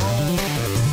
[0.00, 0.85] home?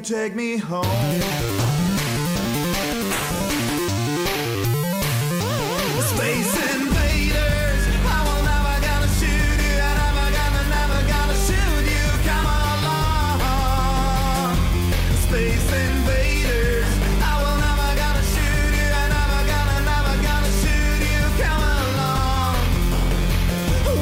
[0.00, 0.84] You take me home?
[6.12, 9.76] Space invaders, I will never gonna shoot you.
[10.00, 12.06] Never gonna, never gonna shoot you.
[12.28, 13.40] Come along.
[15.26, 16.90] Space invaders,
[17.20, 18.88] I will never gonna shoot you.
[19.16, 21.22] Never gonna, never gonna shoot you.
[21.44, 22.56] Come along.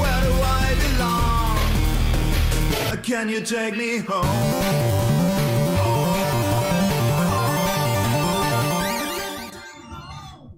[0.00, 1.58] Where do I belong?
[3.02, 4.97] Can you take me home?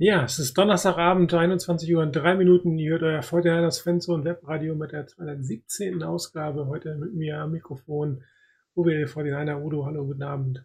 [0.02, 2.78] Ja, es ist Donnerstagabend, 21 Uhr und 3 Minuten.
[2.78, 6.02] Ihr hört euer Fortinanders Fanzone Webradio mit der 217.
[6.02, 6.68] Ausgabe.
[6.68, 8.24] Heute mit mir am Mikrofon.
[8.74, 10.64] Uwe Fortinander, Udo, hallo, guten Abend.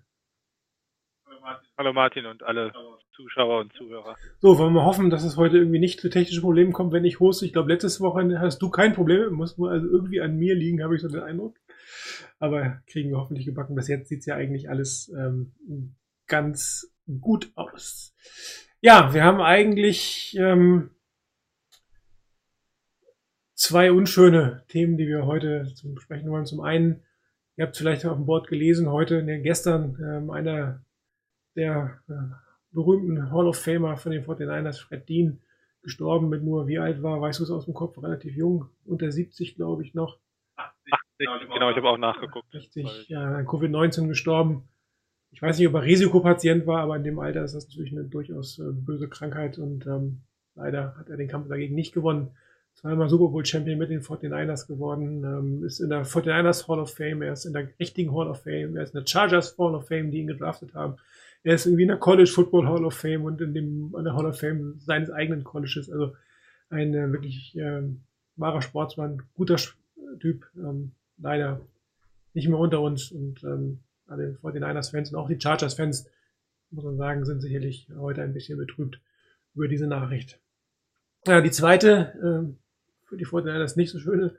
[1.77, 2.71] Hallo Martin und alle
[3.13, 4.15] Zuschauer und Zuhörer.
[4.39, 7.19] So, wollen wir hoffen, dass es heute irgendwie nicht zu technischen Problemen kommt, wenn ich
[7.19, 7.45] hoste.
[7.45, 9.33] Ich glaube, letztes Wochenende hast du kein Problem.
[9.33, 11.57] Muss nur also irgendwie an mir liegen, habe ich so den Eindruck.
[12.39, 13.75] Aber kriegen wir hoffentlich gebacken.
[13.75, 15.51] Bis jetzt sieht es ja eigentlich alles ähm,
[16.25, 18.15] ganz gut aus.
[18.81, 20.91] Ja, wir haben eigentlich ähm,
[23.55, 26.45] zwei unschöne Themen, die wir heute zum besprechen wollen.
[26.45, 27.03] Zum einen,
[27.55, 30.83] ihr habt vielleicht auf dem Board gelesen, heute, ne, gestern, ähm, einer
[31.55, 32.13] der äh,
[32.71, 35.41] berühmten Hall of Famer von den 49ers, Fred Dean,
[35.81, 39.11] gestorben mit nur, wie alt war, weißt du es aus dem Kopf, relativ jung, unter
[39.11, 40.19] 70, glaube ich, noch.
[40.57, 42.53] 80, genau, ich habe auch nachgeguckt.
[42.53, 44.67] Richtig, ja, an Covid-19 gestorben.
[45.35, 48.05] Ich weiß nicht, ob er Risikopatient war, aber in dem Alter ist das natürlich eine
[48.05, 50.21] durchaus äh, böse Krankheit und ähm,
[50.55, 52.29] leider hat er den Kampf dagegen nicht gewonnen.
[52.75, 56.93] Zweimal Super Bowl Champion mit den 49ers geworden, ähm, ist in der 49ers Hall of
[56.93, 59.75] Fame, er ist in der richtigen Hall of Fame, er ist in der Chargers Hall
[59.75, 60.95] of Fame, die ihn gedraftet haben.
[61.43, 64.15] Er ist irgendwie in der College Football Hall of Fame und in dem in der
[64.15, 65.89] Hall of Fame seines eigenen Colleges.
[65.91, 66.15] Also
[66.69, 68.03] ein äh, wirklich ähm,
[68.37, 69.57] wahrer Sportsmann, guter
[70.21, 71.59] Typ, ähm, leider
[72.33, 76.09] nicht mehr unter uns und ähm, alle 49ers-Fans und auch die Chargers-Fans,
[76.71, 78.99] muss man sagen, sind sicherlich heute ein bisschen betrübt
[79.53, 80.39] über diese Nachricht.
[81.25, 82.57] Ja, die zweite, ähm,
[83.05, 84.35] für die 49ers nicht so schöne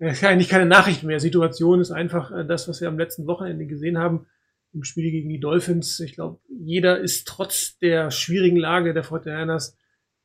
[0.00, 1.20] das ist ja eigentlich keine Nachricht mehr.
[1.20, 4.26] Situation ist einfach äh, das, was wir am letzten Wochenende gesehen haben
[4.72, 6.00] im Spiel gegen die Dolphins.
[6.00, 9.74] Ich glaube, jeder ist trotz der schwierigen Lage der 49ers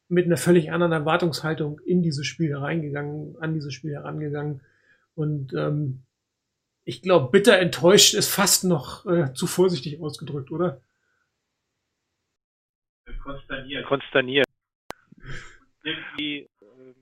[0.07, 4.61] mit einer völlig anderen Erwartungshaltung in dieses Spiel hereingegangen, an dieses Spiel herangegangen.
[5.13, 6.03] Und ähm,
[6.85, 10.81] ich glaube, bitter enttäuscht ist fast noch äh, zu vorsichtig ausgedrückt, oder?
[13.23, 13.85] Konsterniert.
[13.85, 14.45] Konsterniert.
[15.83, 16.95] Irgendwie, ähm,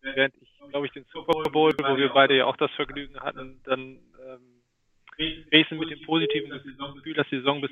[0.00, 3.60] während ich, glaube ich, den Super Bowl, wo wir beide ja auch das Vergnügen hatten,
[3.64, 4.62] dann ähm,
[5.50, 7.70] Dresden mit dem positiven Gefühl, dass die Saison bis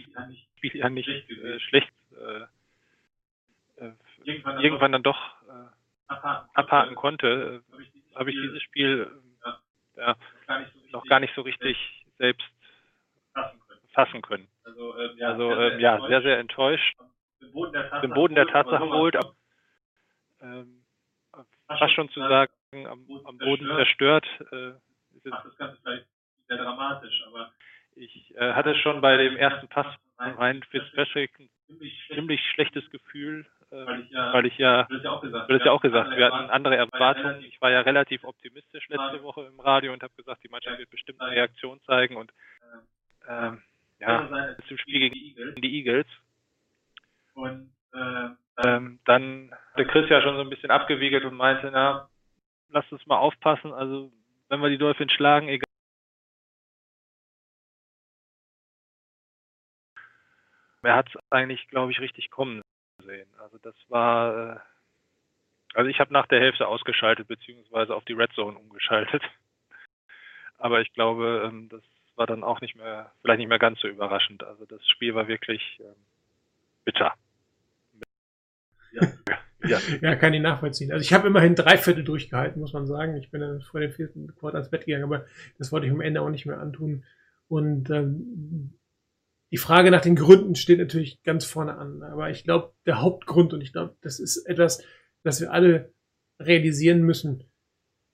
[0.57, 3.93] Spiel ja nicht äh, schlecht äh, äh,
[4.25, 5.19] irgendwann dann doch
[5.49, 6.13] äh,
[6.55, 9.26] abhaken konnte, äh, habe ich dieses Spiel äh,
[9.97, 10.17] ja,
[10.93, 11.77] noch gar nicht so richtig
[12.19, 12.47] selbst
[13.93, 14.49] fassen können.
[14.65, 16.97] Also, äh, ja, sehr, sehr enttäuscht.
[18.03, 19.17] Den Boden der Tatsachen geholt,
[20.41, 20.85] ähm,
[21.67, 24.27] fast schon zu sagen, am, am Boden zerstört.
[24.53, 24.73] Äh,
[25.17, 26.07] ist das Ganze vielleicht
[26.47, 27.51] sehr dramatisch, aber
[27.95, 31.49] ich äh, hatte schon bei dem ersten Pass von Ryan Fitzpatrick ein
[32.09, 35.73] ziemlich schlechtes Gefühl, weil ich ja, weil ich ja, du hast ja auch gesagt, ja
[35.73, 36.17] auch gesagt.
[36.17, 37.43] wir hatten andere Erwartungen.
[37.43, 40.91] Ich war ja relativ optimistisch letzte Woche im Radio und habe gesagt, die Mannschaft wird
[40.91, 42.33] bestimmt eine Reaktion zeigen und
[43.29, 43.63] ähm,
[43.99, 46.07] ja, zum Spiel gegen die Eagles.
[47.35, 48.29] Und äh,
[48.65, 52.09] ähm, dann hat der Chris ja schon so ein bisschen abgewiegelt und meinte, na,
[52.69, 54.13] lasst uns mal aufpassen, also
[54.49, 55.65] wenn wir die Dolphins schlagen, egal.
[60.83, 62.63] Er hat es eigentlich, glaube ich, richtig kommen
[63.07, 63.29] sehen.
[63.39, 64.59] Also das war, äh,
[65.75, 69.23] also ich habe nach der Hälfte ausgeschaltet, beziehungsweise auf die Red Zone umgeschaltet.
[70.59, 71.83] Aber ich glaube, ähm, das
[72.17, 74.43] war dann auch nicht mehr, vielleicht nicht mehr ganz so überraschend.
[74.43, 75.95] Also das Spiel war wirklich ähm,
[76.85, 77.13] bitter.
[78.93, 79.09] Ja.
[79.67, 79.79] ja.
[80.01, 80.93] ja, kann ich nachvollziehen.
[80.93, 83.17] Also ich habe immerhin drei Viertel durchgehalten, muss man sagen.
[83.17, 85.27] Ich bin dann vor dem vierten Quartal ins Bett gegangen, aber
[85.59, 87.05] das wollte ich am Ende auch nicht mehr antun.
[87.49, 88.75] Und ähm,
[89.53, 92.03] die Frage nach den Gründen steht natürlich ganz vorne an.
[92.03, 94.83] Aber ich glaube, der Hauptgrund, und ich glaube, das ist etwas,
[95.23, 95.93] das wir alle
[96.41, 97.45] realisieren müssen,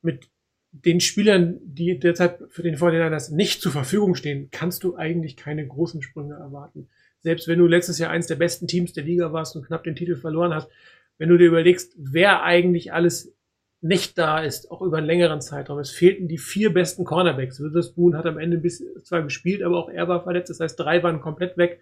[0.03, 0.31] mit
[0.73, 5.67] den Spielern, die derzeit für den Vorderlanders nicht zur Verfügung stehen, kannst du eigentlich keine
[5.67, 6.89] großen Sprünge erwarten.
[7.21, 9.97] Selbst wenn du letztes Jahr eins der besten Teams der Liga warst und knapp den
[9.97, 10.71] Titel verloren hast,
[11.19, 13.35] wenn du dir überlegst, wer eigentlich alles
[13.83, 15.81] nicht da ist, auch über einen längeren Zeitraum.
[15.81, 17.61] Es fehlten die vier besten Cornerbacks.
[17.61, 20.51] Witherspoon hat am Ende bis zwar gespielt, aber auch er war verletzt.
[20.51, 21.81] Das heißt, drei waren komplett weg.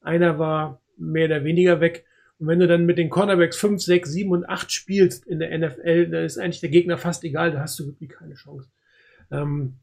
[0.00, 2.04] Einer war mehr oder weniger weg.
[2.38, 5.58] Und wenn du dann mit den Cornerbacks 5, 6, 7 und 8 spielst in der
[5.58, 8.70] NFL, dann ist eigentlich der Gegner fast egal, da hast du wirklich keine Chance.
[9.32, 9.80] Ähm,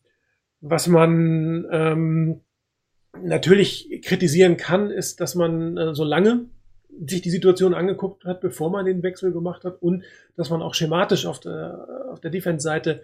[0.61, 2.41] was man ähm,
[3.21, 6.45] natürlich kritisieren kann, ist, dass man äh, so lange
[7.05, 10.03] sich die Situation angeguckt hat, bevor man den Wechsel gemacht hat und
[10.35, 13.01] dass man auch schematisch auf der, auf der Defense-Seite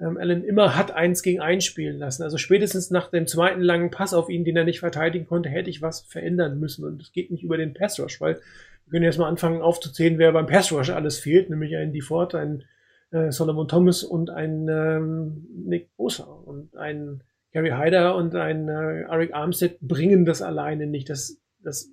[0.00, 2.22] ähm, Allen immer hat eins gegen eins spielen lassen.
[2.22, 5.70] Also spätestens nach dem zweiten langen Pass auf ihn, den er nicht verteidigen konnte, hätte
[5.70, 6.84] ich was verändern müssen.
[6.84, 8.40] Und es geht nicht über den Pass Rush, weil
[8.86, 12.34] wir können jetzt mal anfangen aufzuzählen, wer beim Pass Rush alles fehlt, nämlich ein DeFord,
[12.34, 12.64] ein
[13.10, 17.22] äh, Solomon Thomas und ein ähm, Nick Bosa und ein
[17.52, 21.10] Gary Hyder und ein äh, Eric Armstead bringen das alleine nicht.
[21.10, 21.90] Das, das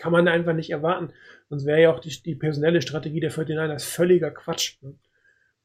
[0.00, 1.12] kann man einfach nicht erwarten.
[1.50, 4.82] Sonst wäre ja auch die, die personelle Strategie der 49ers völliger Quatsch.
[4.82, 4.98] Ne?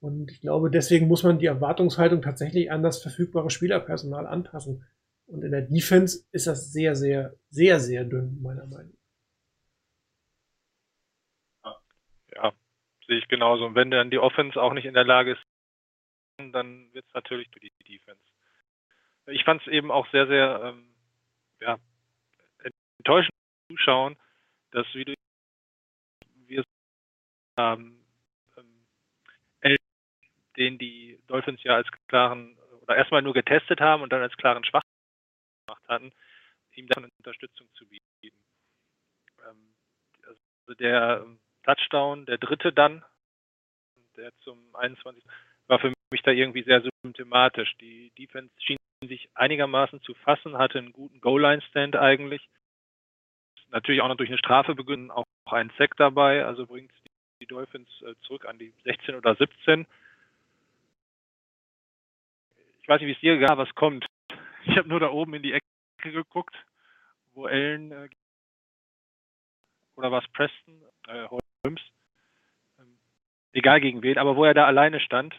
[0.02, 4.86] Und ich glaube, deswegen muss man die Erwartungshaltung tatsächlich an das verfügbare Spielerpersonal anpassen.
[5.26, 8.94] Und in der Defense ist das sehr, sehr, sehr, sehr dünn, meiner Meinung
[11.64, 11.80] nach.
[12.36, 12.54] Ja,
[13.08, 13.66] sehe ich genauso.
[13.66, 15.42] Und wenn dann die Offense auch nicht in der Lage ist,
[16.52, 18.22] dann wird es natürlich durch die Defense.
[19.28, 20.94] Ich fand es eben auch sehr, sehr ähm,
[21.62, 21.80] ja,
[22.98, 23.34] enttäuschend
[23.70, 24.18] zuschauen,
[24.76, 25.14] dass wie du
[26.48, 26.64] wir
[27.58, 28.06] haben,
[28.58, 29.78] ähm,
[30.58, 34.66] den die Dolphins ja als klaren oder erstmal nur getestet haben und dann als klaren
[34.66, 34.82] Schwach
[35.66, 36.12] gemacht hatten,
[36.74, 38.38] ihm dann Unterstützung zu bieten.
[39.48, 39.74] Ähm,
[40.28, 41.26] also der
[41.64, 43.04] Touchdown, der dritte dann,
[44.18, 45.24] der zum 21.
[45.68, 47.76] war für mich da irgendwie sehr symptomatisch.
[47.78, 48.78] Die Defense schien
[49.08, 52.50] sich einigermaßen zu fassen, hatte einen guten Goal-Line-Stand eigentlich
[53.72, 56.92] natürlich auch noch durch eine Strafe beginnen, auch ein Sack dabei, also bringt
[57.40, 59.86] die Dolphins äh, zurück an die 16 oder 17.
[62.82, 64.06] Ich weiß nicht, wie es dir gar was kommt.
[64.66, 65.66] Ich habe nur da oben in die Ecke
[66.02, 66.56] geguckt,
[67.34, 68.10] wo Ellen äh,
[69.96, 71.82] oder was Preston, äh, Holmes,
[72.80, 72.98] ähm,
[73.54, 75.36] egal gegen wen, aber wo er da alleine stand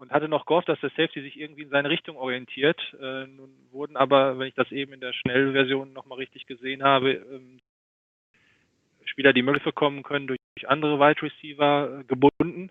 [0.00, 2.80] und hatte noch gehofft, dass der Safety sich irgendwie in seine Richtung orientiert.
[3.00, 7.12] Äh, nun wurden aber, wenn ich das eben in der Schnellversion nochmal richtig gesehen habe,
[7.12, 7.60] ähm,
[9.04, 12.70] Spieler, die Hilfe kommen können, durch andere Wide Receiver äh, gebunden,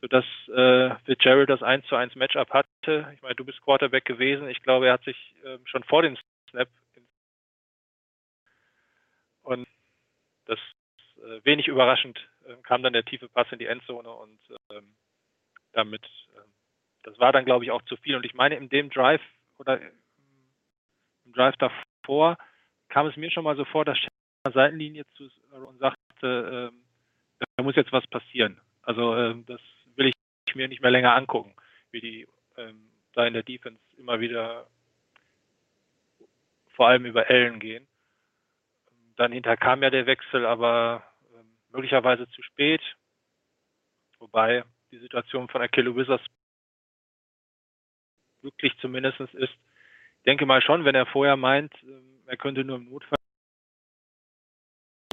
[0.00, 3.12] sodass äh, Fitzgerald das 1 zu 1 Matchup hatte.
[3.14, 4.48] Ich meine, du bist Quarterback gewesen.
[4.48, 6.16] Ich glaube, er hat sich äh, schon vor dem
[6.50, 6.68] Snap
[9.42, 9.66] und
[10.46, 10.58] das
[11.18, 14.38] äh, wenig überraschend äh, kam dann der tiefe Pass in die Endzone und
[14.70, 14.94] ähm,
[15.74, 16.06] damit,
[17.04, 18.16] das war dann, glaube ich, auch zu viel.
[18.16, 19.22] Und ich meine, in dem Drive
[19.58, 22.36] oder im Drive davor
[22.88, 26.82] kam es mir schon mal so vor, dass Shannon Seitenlinie zu und sagte, ähm,
[27.56, 28.60] da muss jetzt was passieren.
[28.82, 29.60] Also ähm, das
[29.96, 30.10] will
[30.46, 31.54] ich mir nicht mehr länger angucken,
[31.90, 34.66] wie die ähm, da in der Defense immer wieder
[36.74, 37.86] vor allem über Ellen gehen.
[39.16, 42.82] Dann hinter kam ja der Wechsel, aber ähm, möglicherweise zu spät.
[44.18, 46.24] Wobei die Situation von Akelo Wizards
[48.44, 49.34] glücklich zumindest ist.
[50.18, 53.16] Ich denke mal schon, wenn er vorher meint, ähm, er könnte nur im Notfall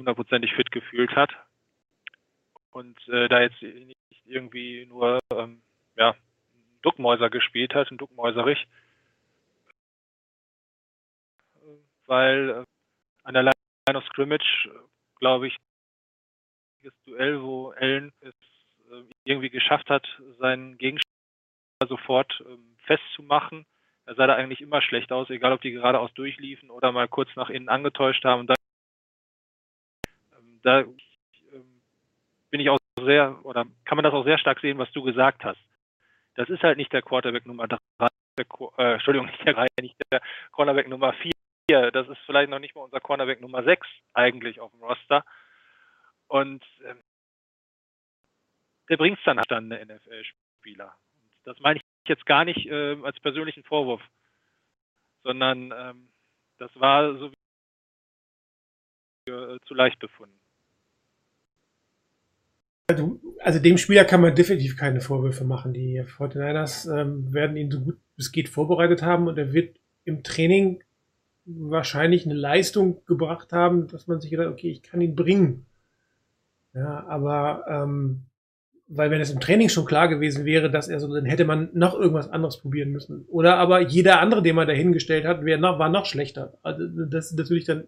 [0.00, 1.30] hundertprozentig fit gefühlt hat
[2.72, 3.96] und äh, da jetzt nicht
[4.26, 5.62] irgendwie nur ähm,
[5.96, 6.14] ja,
[6.82, 8.66] Duckmäuser gespielt hat, ein Duckmäuserich,
[12.06, 12.64] weil äh,
[13.24, 14.70] an der Line of Scrimmage,
[15.20, 15.56] glaube ich,
[16.82, 18.34] das Duell, wo Allen es
[18.90, 20.06] äh, irgendwie geschafft hat,
[20.38, 23.66] seinen Gegenspieler sofort ähm, festzumachen.
[24.04, 27.34] Er sah da eigentlich immer schlecht aus, egal ob die geradeaus durchliefen oder mal kurz
[27.36, 28.40] nach innen angetäuscht haben.
[28.40, 28.54] Und da,
[30.36, 31.82] ähm, da ähm,
[32.50, 35.44] bin ich auch sehr, oder kann man das auch sehr stark sehen, was du gesagt
[35.44, 35.60] hast.
[36.34, 37.78] Das ist halt nicht der Quarterback Nummer 3,
[38.38, 38.46] der,
[38.78, 40.20] äh, Entschuldigung, nicht der 3, nicht der
[40.50, 41.32] Cornerback Nummer 4.
[41.92, 45.24] Das ist vielleicht noch nicht mal unser Cornerback Nummer 6 eigentlich auf dem Roster.
[46.28, 47.02] Und ähm,
[48.88, 50.94] der bringt es dann halt an eine NFL-Spieler.
[51.44, 54.02] Das meine ich jetzt gar nicht äh, als persönlichen Vorwurf,
[55.22, 56.08] sondern ähm,
[56.58, 57.30] das war so
[59.26, 60.38] wie äh, zu leicht befunden.
[62.88, 65.72] Also, also dem Spieler kann man definitiv keine Vorwürfe machen.
[65.72, 70.22] Die 49ers ähm, werden ihn so gut es geht vorbereitet haben und er wird im
[70.22, 70.82] Training
[71.44, 75.66] wahrscheinlich eine Leistung gebracht haben, dass man sich gedacht, okay, ich kann ihn bringen.
[76.74, 78.22] Ja, aber ähm,
[78.94, 81.70] weil wenn es im Training schon klar gewesen wäre, dass er so, dann hätte man
[81.72, 83.24] noch irgendwas anderes probieren müssen.
[83.28, 86.58] Oder aber jeder andere, den man dahingestellt hat, wäre noch, war noch schlechter.
[86.62, 87.84] Also das ist natürlich dann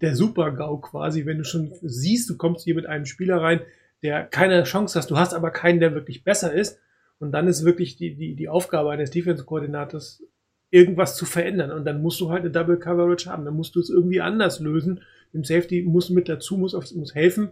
[0.00, 3.60] der Super-GAU quasi, wenn du schon siehst, du kommst hier mit einem Spieler rein,
[4.02, 6.78] der keine Chance hast, du hast aber keinen, der wirklich besser ist.
[7.18, 10.24] Und dann ist wirklich die, die, die Aufgabe eines Defense-Koordinators,
[10.70, 11.70] irgendwas zu verändern.
[11.70, 13.44] Und dann musst du halt eine Double Coverage haben.
[13.44, 15.02] Dann musst du es irgendwie anders lösen.
[15.34, 17.50] Dem Safety muss mit dazu, muss, auf, muss helfen.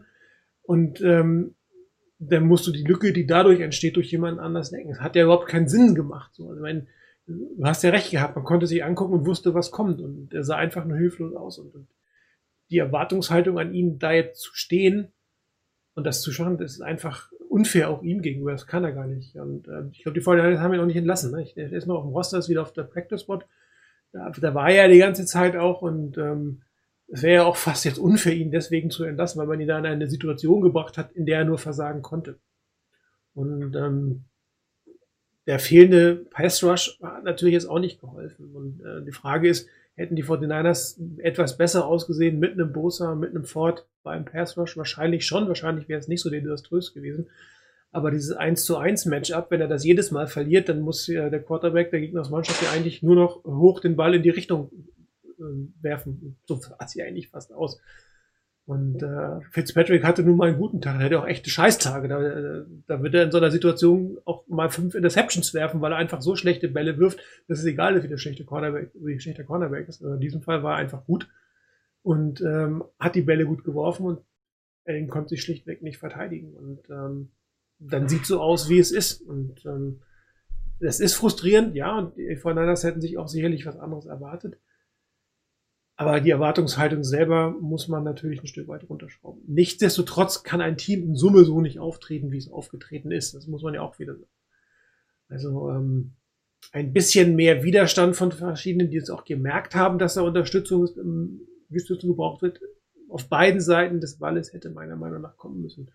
[0.62, 1.54] Und ähm,
[2.20, 4.92] dann musst du die Lücke, die dadurch entsteht, durch jemanden anders decken.
[4.92, 6.34] Es hat ja überhaupt keinen Sinn gemacht.
[6.34, 6.50] So.
[6.50, 6.86] Also, mein,
[7.26, 8.36] du hast ja recht gehabt.
[8.36, 10.02] Man konnte sich angucken und wusste, was kommt.
[10.02, 11.58] Und er sah einfach nur hilflos aus.
[11.58, 11.88] Und, und
[12.70, 15.08] die Erwartungshaltung an ihn, da jetzt zu stehen
[15.94, 18.52] und das zu schaffen, das ist einfach unfair auch ihm gegenüber.
[18.52, 19.34] Das kann er gar nicht.
[19.36, 21.32] Und äh, ich glaube, die Vorteile haben ihn auch nicht entlassen.
[21.32, 21.46] Ne?
[21.56, 23.40] Der ist noch auf dem Roster, ist wieder auf der Practice Spot.
[24.12, 26.62] Da, da war er die ganze Zeit auch und ähm,
[27.12, 29.78] es wäre ja auch fast jetzt unfair, ihn deswegen zu entlassen, weil man ihn da
[29.78, 32.38] in eine Situation gebracht hat, in der er nur versagen konnte.
[33.34, 34.24] Und ähm,
[35.46, 38.54] der fehlende Pass Rush hat natürlich jetzt auch nicht geholfen.
[38.54, 43.30] Und äh, die Frage ist, hätten die 49ers etwas besser ausgesehen mit einem Bosa, mit
[43.30, 44.76] einem Ford beim Pass Rush?
[44.76, 45.48] Wahrscheinlich schon.
[45.48, 47.28] Wahrscheinlich wäre es nicht so desaströs gewesen.
[47.92, 51.28] Aber dieses 1 zu 1 Matchup, wenn er das jedes Mal verliert, dann muss ja
[51.28, 54.70] der Quarterback der Gegnersmannschaft ja eigentlich nur noch hoch den Ball in die Richtung
[55.40, 56.37] äh, werfen.
[56.47, 57.80] So sah ja eigentlich fast aus.
[58.66, 61.00] Und äh, Fitzpatrick hatte nun mal einen guten Tag.
[61.00, 62.06] Er hatte auch echte Scheißtage.
[62.06, 65.99] Da, da wird er in so einer Situation auch mal fünf Interceptions werfen, weil er
[65.99, 67.18] einfach so schlechte Bälle wirft,
[67.49, 70.02] dass es egal ist, wie der schlechte Cornerback, wie schlechter Cornerback ist.
[70.02, 71.28] Also in diesem Fall war er einfach gut
[72.02, 74.20] und ähm, hat die Bälle gut geworfen und
[74.85, 76.54] er konnte sich schlichtweg nicht verteidigen.
[76.54, 77.30] Und ähm,
[77.80, 79.20] dann sieht so aus, wie es ist.
[79.23, 80.00] Und ähm,
[80.78, 84.59] das ist frustrierend, ja, und die Fortinanders hätten sich auch sicherlich was anderes erwartet.
[86.00, 89.42] Aber die Erwartungshaltung selber muss man natürlich ein Stück weit runterschrauben.
[89.47, 93.35] Nichtsdestotrotz kann ein Team in Summe so nicht auftreten, wie es aufgetreten ist.
[93.35, 94.30] Das muss man ja auch wieder sagen.
[95.28, 96.12] Also ähm,
[96.73, 101.42] ein bisschen mehr Widerstand von verschiedenen, die es auch gemerkt haben, dass da Unterstützung, ähm,
[101.69, 102.61] Unterstützung gebraucht wird.
[103.11, 105.90] Auf beiden Seiten des Balles hätte meiner Meinung nach kommen müssen.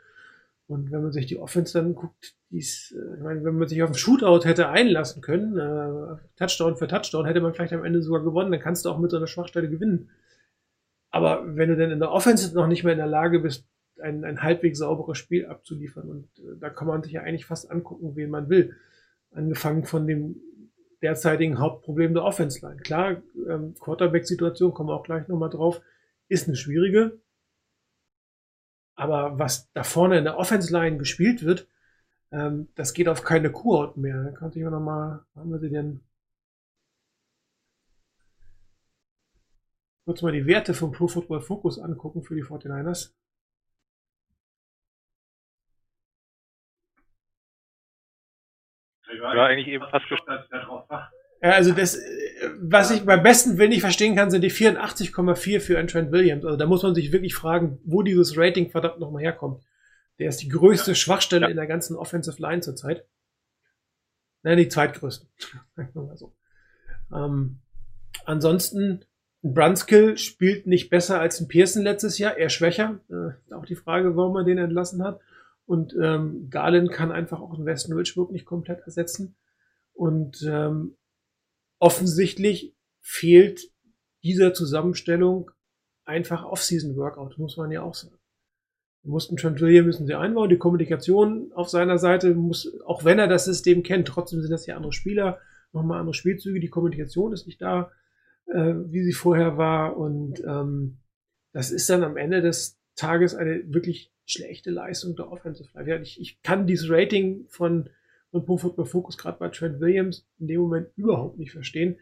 [0.68, 3.82] Und wenn man sich die Offense dann guckt, dies, äh, ich meine, wenn man sich
[3.84, 8.02] auf einen Shootout hätte einlassen können, äh, Touchdown für Touchdown, hätte man vielleicht am Ende
[8.02, 10.10] sogar gewonnen, dann kannst du auch mit so einer Schwachstelle gewinnen.
[11.12, 13.68] Aber wenn du dann in der Offense noch nicht mehr in der Lage bist,
[14.02, 17.70] ein, ein halbwegs sauberes Spiel abzuliefern, und äh, da kann man sich ja eigentlich fast
[17.70, 18.76] angucken, wen man will.
[19.32, 20.42] Angefangen von dem
[21.02, 22.78] derzeitigen Hauptproblem der Offense-Line.
[22.78, 25.82] Klar, ähm, Quarterback-Situation, kommen wir auch gleich nochmal drauf,
[26.28, 27.20] ist eine schwierige.
[28.96, 31.68] Aber was da vorne in der Offense Line gespielt wird,
[32.32, 34.24] Ähm, das geht auf keine Kurort mehr.
[34.24, 36.02] Da kann ich noch mal, haben wir sie denn?
[40.04, 43.14] Kurz mal die Werte vom Pro Football Focus angucken für die 49ers.
[49.12, 50.48] Ich war eigentlich eben fast gespannt.
[50.52, 51.12] Ja,
[51.42, 52.02] also das, äh,
[52.60, 56.46] was ich beim besten Willen nicht verstehen kann, sind die 84,4 für einen Trent Williams.
[56.46, 59.64] Also da muss man sich wirklich fragen, wo dieses Rating verdammt nochmal herkommt.
[60.20, 61.50] Der ist die größte Schwachstelle Ja.
[61.50, 63.06] in der ganzen Offensive Line zurzeit.
[64.44, 65.28] Nein, die zweitgrößte.
[65.76, 66.34] Sagen wir mal so.
[67.14, 67.60] Ähm,
[68.26, 69.06] ansonsten,
[69.44, 73.00] ein Brunskill spielt nicht besser als ein Pearson letztes Jahr, eher schwächer.
[73.10, 75.20] Äh, auch die Frage, warum man den entlassen hat.
[75.66, 79.36] Und ähm, Garland kann einfach auch den Weston Richburg nicht komplett ersetzen.
[79.94, 80.96] Und ähm,
[81.80, 83.72] offensichtlich fehlt
[84.24, 85.52] dieser Zusammenstellung
[86.06, 88.18] einfach Off-Season-Workout, muss man ja auch sagen.
[89.04, 93.28] Wir mussten Williams müssen sie einbauen, die Kommunikation auf seiner Seite muss, auch wenn er
[93.28, 95.40] das System kennt, trotzdem sind das ja andere Spieler,
[95.74, 97.92] nochmal andere Spielzüge, die Kommunikation ist nicht da,
[98.48, 100.98] äh, wie sie vorher war und ähm,
[101.52, 105.90] das ist dann am Ende des Tages eine wirklich schlechte Leistung der Offensive Line.
[105.90, 107.90] Ja, Ich, ich kann dieses Rating von
[108.36, 111.98] von Pro Football Focus gerade bei Trent Williams in dem Moment überhaupt nicht verstehen.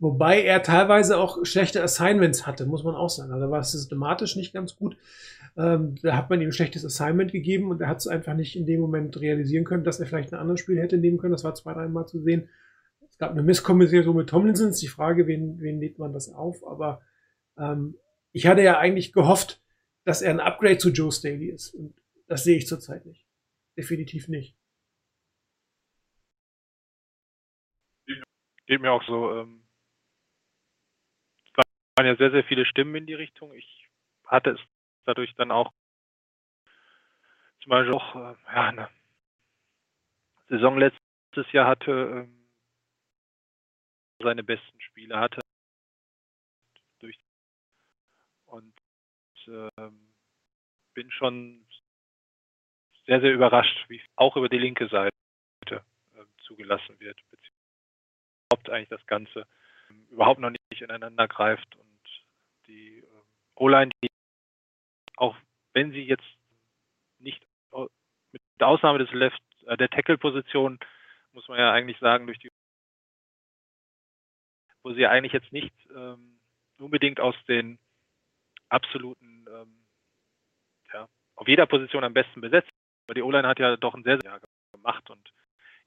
[0.00, 3.32] Wobei er teilweise auch schlechte Assignments hatte, muss man auch sagen.
[3.32, 4.98] Also war es systematisch nicht ganz gut.
[5.56, 8.54] Ähm, da hat man ihm ein schlechtes Assignment gegeben und er hat es einfach nicht
[8.54, 11.32] in dem Moment realisieren können, dass er vielleicht ein anderes Spiel hätte nehmen können.
[11.32, 12.50] Das war zwei, dreimal zu sehen.
[13.08, 14.78] Es gab eine Misskommunikation mit Tomlinsons.
[14.78, 16.66] Die Frage, wen, wen lädt man das auf?
[16.66, 17.00] Aber
[17.56, 17.94] ähm,
[18.32, 19.62] ich hatte ja eigentlich gehofft,
[20.04, 21.72] dass er ein Upgrade zu Joe Staley ist.
[21.74, 21.94] Und
[22.26, 23.23] das sehe ich zurzeit nicht.
[23.76, 24.56] Definitiv nicht.
[28.66, 29.30] Geht mir auch so.
[29.36, 29.66] Ähm,
[31.44, 31.52] es
[31.96, 33.52] waren ja sehr, sehr viele Stimmen in die Richtung.
[33.52, 33.88] Ich
[34.26, 34.60] hatte es
[35.04, 35.72] dadurch dann auch
[37.62, 38.90] zum Beispiel auch äh, ja, eine
[40.48, 42.50] Saison letztes Jahr hatte, ähm,
[44.20, 45.40] seine besten Spiele hatte.
[47.00, 47.18] Durch
[48.46, 48.74] und
[49.48, 50.14] ähm,
[50.94, 51.66] bin schon
[53.06, 55.10] sehr, sehr überrascht, wie auch über die linke Seite
[55.70, 57.52] ähm, zugelassen wird, beziehungsweise
[58.50, 59.46] überhaupt eigentlich das Ganze
[59.90, 62.24] ähm, überhaupt noch nicht ineinander greift und
[62.66, 64.08] die ähm, O-Line, die
[65.16, 65.36] auch
[65.74, 66.24] wenn sie jetzt
[67.18, 67.44] nicht
[68.32, 70.78] mit der Ausnahme des Left, äh, der Tackle-Position,
[71.32, 72.50] muss man ja eigentlich sagen, durch die
[74.82, 76.38] wo sie eigentlich jetzt nicht ähm,
[76.78, 77.78] unbedingt aus den
[78.68, 79.86] absoluten ähm,
[80.92, 82.70] ja, auf jeder Position am besten besetzt.
[83.06, 84.40] Aber die O-Line hat ja doch ein sehr, sehr Jahr
[84.72, 85.32] gemacht und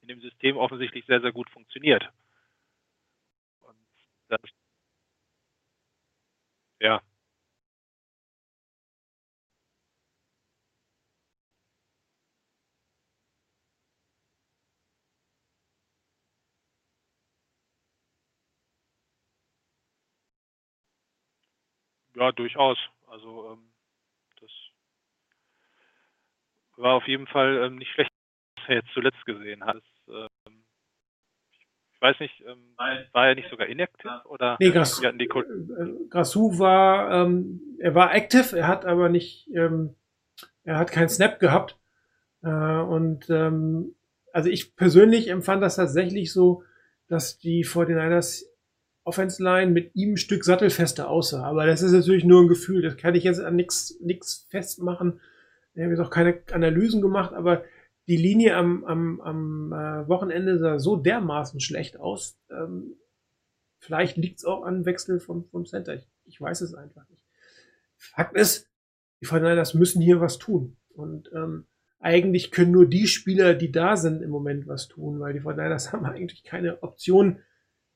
[0.02, 2.08] in dem System offensichtlich sehr, sehr gut funktioniert.
[3.60, 3.76] Und
[4.28, 4.40] das,
[6.80, 7.00] ja,
[22.14, 22.78] ja, durchaus.
[23.06, 23.72] Also ähm,
[24.40, 24.50] das
[26.78, 28.10] war auf jeden Fall ähm, nicht schlecht,
[28.56, 29.76] was er jetzt zuletzt gesehen hat.
[30.06, 30.64] Das, ähm,
[31.92, 32.74] ich weiß nicht, ähm,
[33.12, 34.56] war er nicht sogar inactive oder?
[34.60, 35.24] Nee, Gras, Ja, äh,
[36.08, 39.96] Grassou war, ähm, er war active, er hat aber nicht, ähm,
[40.62, 41.76] er hat keinen Snap gehabt.
[42.42, 43.96] Äh, und ähm,
[44.32, 46.62] also ich persönlich empfand das tatsächlich so,
[47.08, 48.44] dass die 49ers
[49.02, 51.42] Offense Line mit ihm ein Stück sattelfester aussah.
[51.42, 52.82] Aber das ist natürlich nur ein Gefühl.
[52.82, 55.20] Das kann ich jetzt an nichts festmachen.
[55.78, 57.62] Ich habe jetzt auch keine Analysen gemacht, aber
[58.08, 62.36] die Linie am, am, am äh, Wochenende sah so dermaßen schlecht aus.
[62.50, 62.96] Ähm,
[63.78, 65.94] vielleicht liegt es auch an Wechsel vom, vom Center.
[65.94, 67.22] Ich, ich weiß es einfach nicht.
[67.96, 68.68] Fakt ist,
[69.20, 70.76] die 49ers müssen hier was tun.
[70.88, 71.66] Und ähm,
[72.00, 75.92] eigentlich können nur die Spieler, die da sind, im Moment was tun, weil die 49ers
[75.92, 77.38] haben eigentlich keine Option,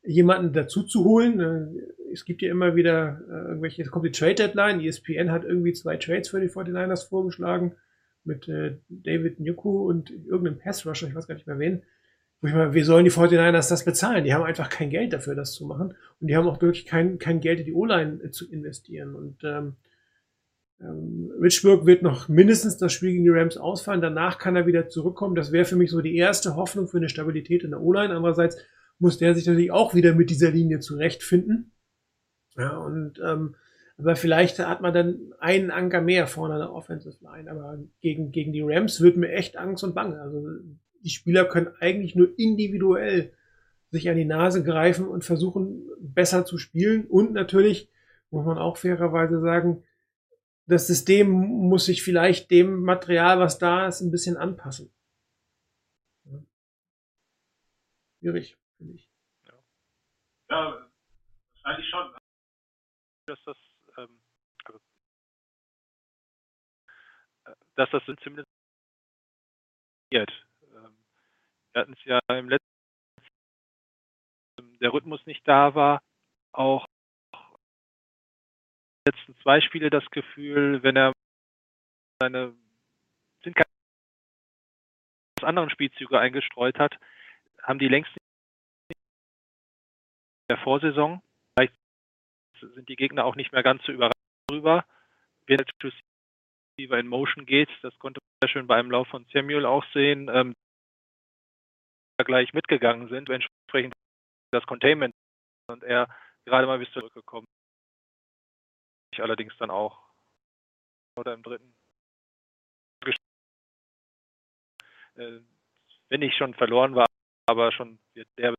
[0.04, 1.40] jemanden dazu zu holen.
[1.40, 5.44] Äh, Es gibt ja immer wieder äh, irgendwelche, es kommt die Trade Deadline, ESPN hat
[5.44, 7.74] irgendwie zwei Trades für die 49ers vorgeschlagen
[8.24, 11.82] mit äh, David Nuku und irgendeinem Pass Rusher, ich weiß gar nicht mehr wen.
[12.40, 14.24] Wo ich mal, wie sollen die 49ers das bezahlen?
[14.24, 15.94] Die haben einfach kein Geld dafür, das zu machen.
[16.20, 19.14] Und die haben auch wirklich kein, kein Geld in die O-Line äh, zu investieren.
[19.14, 19.76] Und ähm,
[20.80, 24.00] ähm, Richburg wird noch mindestens das Spiel gegen die Rams ausfallen.
[24.00, 25.36] Danach kann er wieder zurückkommen.
[25.36, 28.14] Das wäre für mich so die erste Hoffnung für eine Stabilität in der O-Line.
[28.14, 28.56] Andererseits
[29.02, 31.72] muss der sich natürlich auch wieder mit dieser Linie zurechtfinden.
[32.56, 33.56] Ja, und ähm,
[33.98, 37.50] aber vielleicht hat man dann einen Anker mehr vorne an der Offensive Line.
[37.50, 40.20] Aber gegen, gegen die Rams wird mir echt Angst und Bange.
[40.20, 40.44] Also
[41.04, 43.32] die Spieler können eigentlich nur individuell
[43.90, 47.04] sich an die Nase greifen und versuchen, besser zu spielen.
[47.04, 47.90] Und natürlich
[48.30, 49.84] muss man auch fairerweise sagen,
[50.66, 54.90] das System muss sich vielleicht dem Material, was da ist, ein bisschen anpassen.
[58.20, 59.08] Schwierig, finde ich.
[60.50, 60.90] Ja,
[61.54, 62.14] wahrscheinlich schon.
[63.26, 63.56] Dass das,
[63.96, 64.20] ähm,
[64.64, 64.80] also,
[67.44, 68.48] äh, dass das zumindest
[70.12, 70.96] ähm,
[71.72, 72.66] wir hatten es ja im letzten
[74.80, 76.02] der Rhythmus nicht da war,
[76.52, 76.86] auch
[79.06, 81.12] letzten zwei Spiele das Gefühl, wenn er
[82.20, 82.54] seine
[83.42, 83.66] sind keine
[85.42, 86.96] anderen Spielzüge eingestreut hat,
[87.62, 88.10] haben die längst
[90.50, 91.22] der Vorsaison.
[91.56, 91.74] Vielleicht
[92.60, 94.12] sind die Gegner auch nicht mehr ganz so überrascht
[94.48, 94.84] darüber,
[95.46, 95.66] wenn der
[96.78, 97.70] Receiver in Motion geht.
[97.82, 100.28] Das konnte man sehr schön bei einem Lauf von Samuel auch sehen.
[100.32, 100.54] Ähm,
[102.24, 103.94] gleich mitgegangen sind, entsprechend
[104.52, 105.12] das Containment
[105.66, 106.08] und er
[106.44, 107.46] gerade mal bis zurückgekommen
[109.12, 109.98] ich allerdings dann auch
[111.16, 111.74] oder im dritten
[115.16, 115.40] äh,
[116.08, 117.06] wenn ich schon verloren war,
[117.46, 117.98] aber schon
[118.38, 118.54] der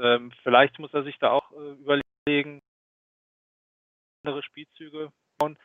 [0.00, 2.60] ähm, vielleicht muss er sich da auch äh, überlegen
[4.24, 5.58] andere Spielzüge bauen.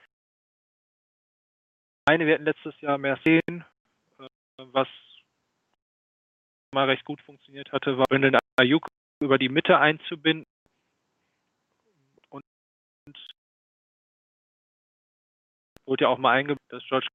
[2.08, 3.66] Eine, wir hatten letztes Jahr mehr sehen,
[4.20, 4.88] äh, was
[6.74, 8.88] mal recht gut funktioniert hatte, war Brendan Ayuk
[9.22, 10.46] über die Mitte einzubinden
[12.30, 12.44] und
[15.86, 17.08] wurde ja auch mal eingebaut, dass George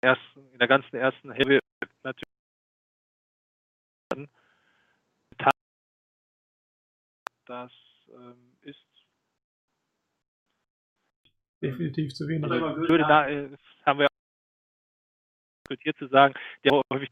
[0.00, 1.60] ersten, in der ganzen ersten Hälfte
[2.04, 2.28] natürlich
[7.48, 7.72] das
[8.08, 8.84] ähm, ist
[11.62, 12.50] definitiv zu wenig.
[12.50, 14.08] Würde da, äh, haben wir
[15.64, 16.34] diskutiert zu sagen,
[16.64, 17.10] der hat häufig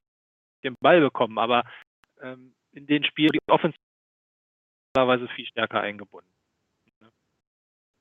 [0.62, 1.64] den Ball bekommen, aber
[2.20, 3.78] ähm, in den Spielen die Offensive
[5.34, 6.30] viel stärker eingebunden.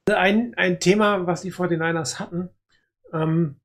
[0.08, 2.50] Ein, ein Thema, was die 49ers hatten,
[3.12, 3.60] ähm,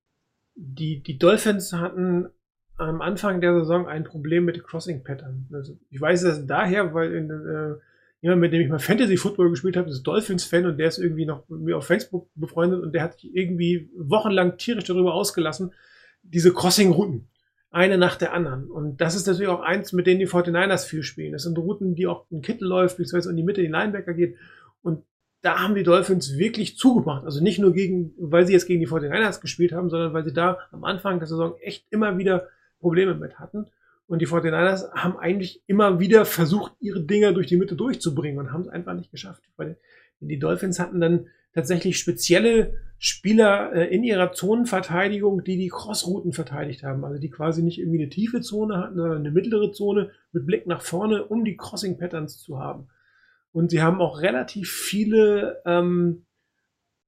[0.55, 2.31] die, die Dolphins hatten
[2.79, 5.49] am Anfang der Saison ein Problem mit Crossing Pattern.
[5.53, 7.79] Also ich weiß das daher, weil in, äh,
[8.21, 11.27] jemand, mit dem ich mal Fantasy Football gespielt habe, ist Dolphins-Fan und der ist irgendwie
[11.27, 15.73] noch mit mir auf Facebook befreundet und der hat sich irgendwie wochenlang tierisch darüber ausgelassen,
[16.23, 17.29] diese Crossing-Routen.
[17.73, 18.69] Eine nach der anderen.
[18.69, 21.33] Und das ist natürlich auch eins, mit denen die 49ers viel spielen.
[21.33, 24.37] Das sind Routen, die auch ein Kittel läuft, beziehungsweise in die Mitte die Linebacker geht.
[24.83, 25.05] Und
[25.43, 27.25] da haben die Dolphins wirklich zugemacht.
[27.25, 30.33] Also nicht nur gegen, weil sie jetzt gegen die 49ers gespielt haben, sondern weil sie
[30.33, 32.49] da am Anfang der Saison echt immer wieder
[32.81, 33.67] Probleme mit hatten.
[34.11, 38.53] Und die 49ers haben eigentlich immer wieder versucht, ihre Dinger durch die Mitte durchzubringen und
[38.53, 39.45] haben es einfach nicht geschafft.
[39.57, 39.79] Weil
[40.19, 46.83] die Dolphins hatten dann tatsächlich spezielle Spieler äh, in ihrer Zonenverteidigung, die die Crossrouten verteidigt
[46.83, 47.05] haben.
[47.05, 50.67] Also die quasi nicht irgendwie eine tiefe Zone hatten, sondern eine mittlere Zone mit Blick
[50.67, 52.89] nach vorne, um die Crossing Patterns zu haben.
[53.53, 56.27] Und sie haben auch relativ viele ähm,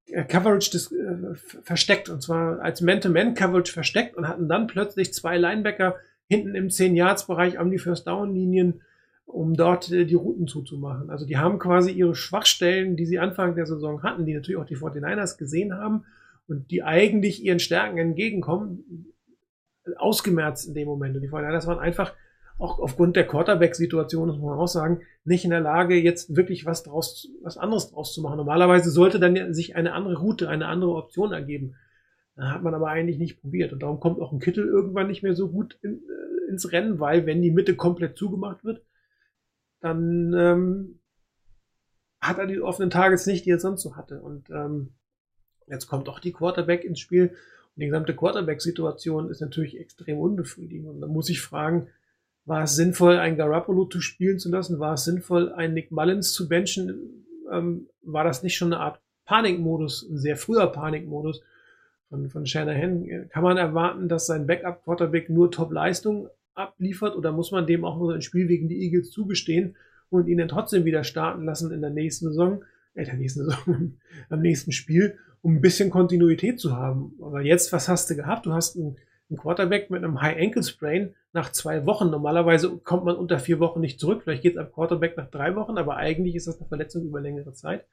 [0.07, 1.35] äh, Coverage des, äh,
[1.65, 5.97] versteckt, und zwar als Man-to-Man-Coverage versteckt und hatten dann plötzlich zwei Linebacker
[6.29, 8.83] hinten im 10-Yards-Bereich an die First-Down-Linien,
[9.27, 11.11] um dort äh, die Routen zuzumachen.
[11.11, 14.67] Also die haben quasi ihre Schwachstellen, die sie Anfang der Saison hatten, die natürlich auch
[14.67, 16.05] die 49ers gesehen haben
[16.49, 19.15] und die eigentlich ihren Stärken entgegenkommen,
[19.97, 21.17] ausgemerzt in dem Moment.
[21.17, 22.15] Und die 49ers waren einfach
[22.59, 26.85] auch aufgrund der Quarterback-Situation, muss man auch sagen, nicht in der Lage, jetzt wirklich was
[26.85, 28.37] draus, was anderes draus zu machen.
[28.37, 31.75] Normalerweise sollte dann sich eine andere Route, eine andere Option ergeben.
[32.51, 33.73] Hat man aber eigentlich nicht probiert.
[33.73, 36.99] Und darum kommt auch ein Kittel irgendwann nicht mehr so gut in, äh, ins Rennen,
[36.99, 38.85] weil wenn die Mitte komplett zugemacht wird,
[39.81, 41.01] dann ähm,
[42.21, 44.21] hat er die offenen Targets nicht, die er sonst so hatte.
[44.21, 44.95] Und ähm,
[45.69, 47.29] jetzt kommt auch die Quarterback ins Spiel.
[47.29, 50.89] Und die gesamte Quarterback-Situation ist natürlich extrem unbefriedigend.
[50.89, 51.89] Und da muss ich fragen,
[52.45, 54.81] war es sinnvoll, einen Garoppolo zu spielen zu lassen?
[54.81, 57.25] War es sinnvoll, einen Nick Mullins zu benchen?
[57.51, 61.43] Ähm, war das nicht schon eine Art Panikmodus, ein sehr früher Panikmodus
[62.13, 63.29] von, von Shanahan?
[63.31, 68.13] Kann man erwarten, dass sein Backup-Quarterback nur Top-Leistung abliefert oder muss man dem auch nur
[68.13, 69.77] ein Spiel gegen die Eagles zugestehen
[70.11, 72.63] und ihn dann trotzdem wieder starten lassen in der nächsten Saison,
[72.95, 73.95] äh, der nächsten Saison,
[74.29, 77.15] am nächsten Spiel, um ein bisschen Kontinuität zu haben?
[77.23, 78.45] Aber jetzt, was hast du gehabt?
[78.45, 78.97] Du hast einen,
[79.31, 82.11] einen Quarterback mit einem High Ankle Sprain, nach zwei Wochen.
[82.11, 84.23] Normalerweise kommt man unter vier Wochen nicht zurück.
[84.23, 87.23] Vielleicht geht es am Quarterback nach drei Wochen, aber eigentlich ist das eine Verletzung über
[87.23, 87.87] längere Zeit.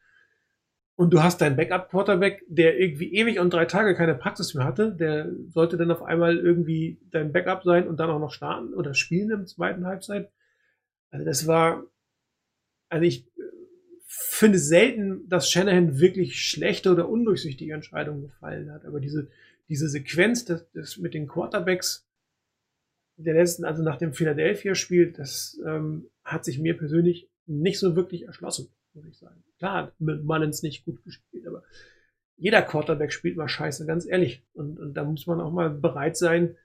[0.99, 4.91] Und du hast deinen Backup-Quarterback, der irgendwie ewig und drei Tage keine Praxis mehr hatte.
[4.91, 8.93] Der sollte dann auf einmal irgendwie dein Backup sein und dann auch noch starten oder
[8.93, 10.29] spielen im zweiten Halbzeit.
[11.09, 11.85] Also das war,
[12.89, 13.25] also ich
[14.07, 18.83] finde selten, dass Shanahan wirklich schlechte oder undurchsichtige Entscheidungen gefallen hat.
[18.83, 19.29] Aber diese,
[19.69, 22.09] diese Sequenz des, des mit den Quarterbacks
[23.15, 28.23] der letzten, also nach dem Philadelphia-Spiel, das ähm, hat sich mir persönlich nicht so wirklich
[28.23, 29.43] erschlossen, muss ich sagen.
[29.57, 31.63] Klar, mit Mullins nicht gut gespielt, aber
[32.37, 34.43] jeder Quarterback spielt mal scheiße, ganz ehrlich.
[34.53, 36.55] Und, und da muss man auch mal bereit sein,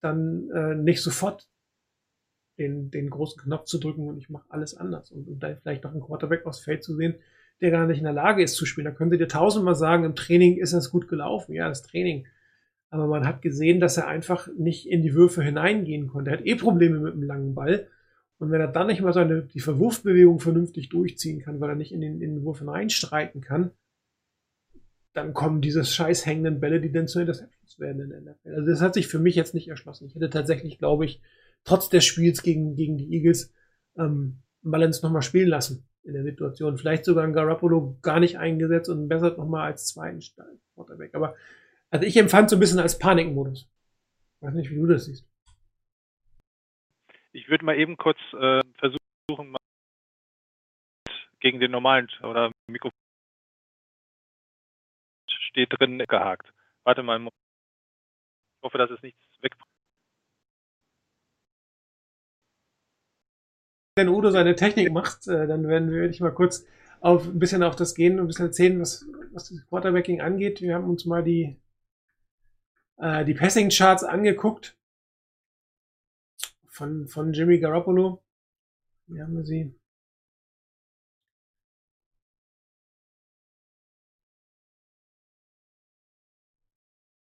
[0.00, 1.48] dann äh, nicht sofort
[2.58, 5.10] den, den großen Knopf zu drücken und ich mache alles anders.
[5.10, 7.14] Und, und dann vielleicht noch einen Quarterback aufs Feld zu sehen,
[7.60, 8.84] der gar nicht in der Lage ist zu spielen.
[8.84, 11.54] Da könnte dir tausendmal sagen, im Training ist das gut gelaufen.
[11.54, 12.26] Ja, das Training.
[12.90, 16.30] Aber man hat gesehen, dass er einfach nicht in die Würfe hineingehen konnte.
[16.30, 17.88] Er hat eh Probleme mit dem langen Ball.
[18.40, 21.92] Und wenn er dann nicht mal seine, die Verwurfbewegung vernünftig durchziehen kann, weil er nicht
[21.92, 23.70] in den, in den Wurf hineinstreiten kann,
[25.12, 28.54] dann kommen diese scheiß hängenden Bälle, die dann zu Interceptions werden in der NFL.
[28.54, 30.06] Also das hat sich für mich jetzt nicht erschlossen.
[30.06, 31.20] Ich hätte tatsächlich, glaube ich,
[31.64, 33.52] trotz des Spiels gegen, gegen die Eagles
[33.98, 36.78] ähm, Mullins nochmal spielen lassen in der Situation.
[36.78, 40.20] Vielleicht sogar ein Garoppolo gar nicht eingesetzt und bessert nochmal als zweiten
[40.74, 41.14] Quarterback.
[41.14, 41.34] Aber
[41.90, 43.68] also ich empfand so ein bisschen als Panikmodus.
[44.40, 45.29] Weiß nicht, wie du das siehst.
[47.32, 49.56] Ich würde mal eben kurz äh, versuchen,
[51.40, 52.98] gegen den normalen oder Mikrofon
[55.28, 56.52] steht drin gehakt.
[56.84, 57.20] Warte mal.
[57.22, 59.56] Ich hoffe, dass es nichts weg.
[63.96, 66.66] Wenn Udo seine Technik macht, äh, dann werden wir ich mal kurz
[67.00, 70.60] auf ein bisschen auf das gehen und ein bisschen erzählen, was, was das Quarterbacking angeht.
[70.60, 71.56] Wir haben uns mal die,
[72.98, 74.76] äh, die Passing Charts angeguckt
[76.70, 78.22] von, von Jimmy Garoppolo.
[79.08, 79.74] Hier haben wir sie.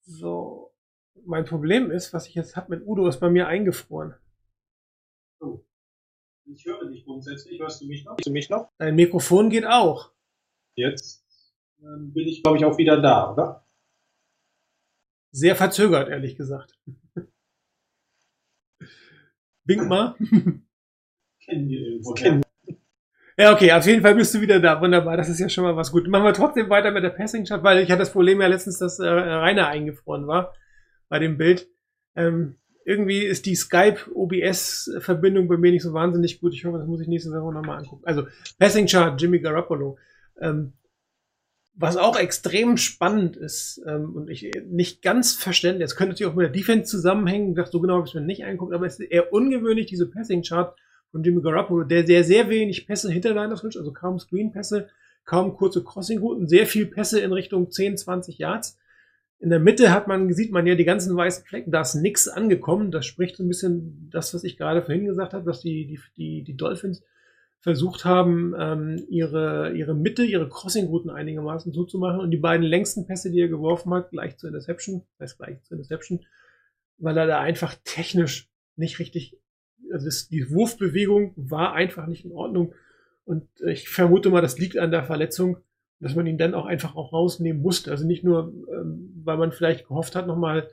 [0.04, 0.74] So,
[1.26, 4.16] mein Problem ist, was ich jetzt habe mit Udo, ist bei mir eingefroren.
[5.40, 5.64] Oh.
[6.46, 7.60] Ich höre dich grundsätzlich.
[7.60, 8.14] Hörst du mich noch?
[8.14, 8.72] Hörst du mich noch?
[8.78, 10.12] Dein Mikrofon geht auch.
[10.76, 11.24] Jetzt
[11.82, 13.66] ähm, bin ich, glaube ich, auch wieder da, oder?
[15.32, 16.80] Sehr verzögert, ehrlich gesagt.
[19.70, 20.16] Wink mal.
[21.46, 22.14] Kennen wir irgendwo.
[22.14, 22.44] Kennen
[23.38, 24.82] Ja, okay, auf jeden Fall bist du wieder da.
[24.82, 26.08] Wunderbar, das ist ja schon mal was gut.
[26.08, 28.80] Machen wir trotzdem weiter mit der Passing Chat, weil ich hatte das Problem ja letztens,
[28.80, 30.54] dass äh, Rainer eingefroren war
[31.08, 31.70] bei dem Bild.
[32.16, 36.56] Ähm, irgendwie ist die Skype-OBS-Verbindung bei mir nicht so wahnsinnig gut.
[36.56, 38.04] Ich hoffe, das muss ich nächste Woche nochmal angucken.
[38.06, 38.26] Also,
[38.58, 40.00] Passing Chart, Jimmy Garoppolo.
[40.42, 40.74] Ähm,
[41.80, 46.36] was auch extrem spannend ist ähm, und ich nicht ganz verständlich, es könnte natürlich auch
[46.36, 49.10] mit der Defense zusammenhängen, das so genau habe ich mir nicht angeguckt, aber es ist
[49.10, 50.78] eher ungewöhnlich, diese Passing-Chart
[51.12, 54.90] von Jimmy Garoppolo, der sehr, sehr wenig Pässe hinter Liners wünscht, also kaum Screen-Pässe,
[55.24, 58.78] kaum kurze Crossing-Routen, sehr viel Pässe in Richtung 10, 20 Yards.
[59.40, 62.28] In der Mitte hat man, sieht man ja die ganzen weißen Flecken, da ist nichts
[62.28, 62.92] angekommen.
[62.92, 66.00] Das spricht so ein bisschen das, was ich gerade vorhin gesagt habe, dass die, die,
[66.18, 67.04] die, die Dolphins
[67.62, 72.66] versucht haben, ähm, ihre, ihre Mitte, ihre Crossing-Routen einigermaßen so zu machen und die beiden
[72.66, 76.26] längsten Pässe, die er geworfen hat, gleich zur Interception, heißt gleich zur Interception,
[76.98, 79.38] weil er da einfach technisch nicht richtig,
[79.92, 82.74] also das, die Wurfbewegung war einfach nicht in Ordnung
[83.26, 85.58] und ich vermute mal, das liegt an der Verletzung,
[86.00, 87.92] dass man ihn dann auch einfach auch rausnehmen musste.
[87.92, 90.70] Also nicht nur, ähm, weil man vielleicht gehofft hat, nochmal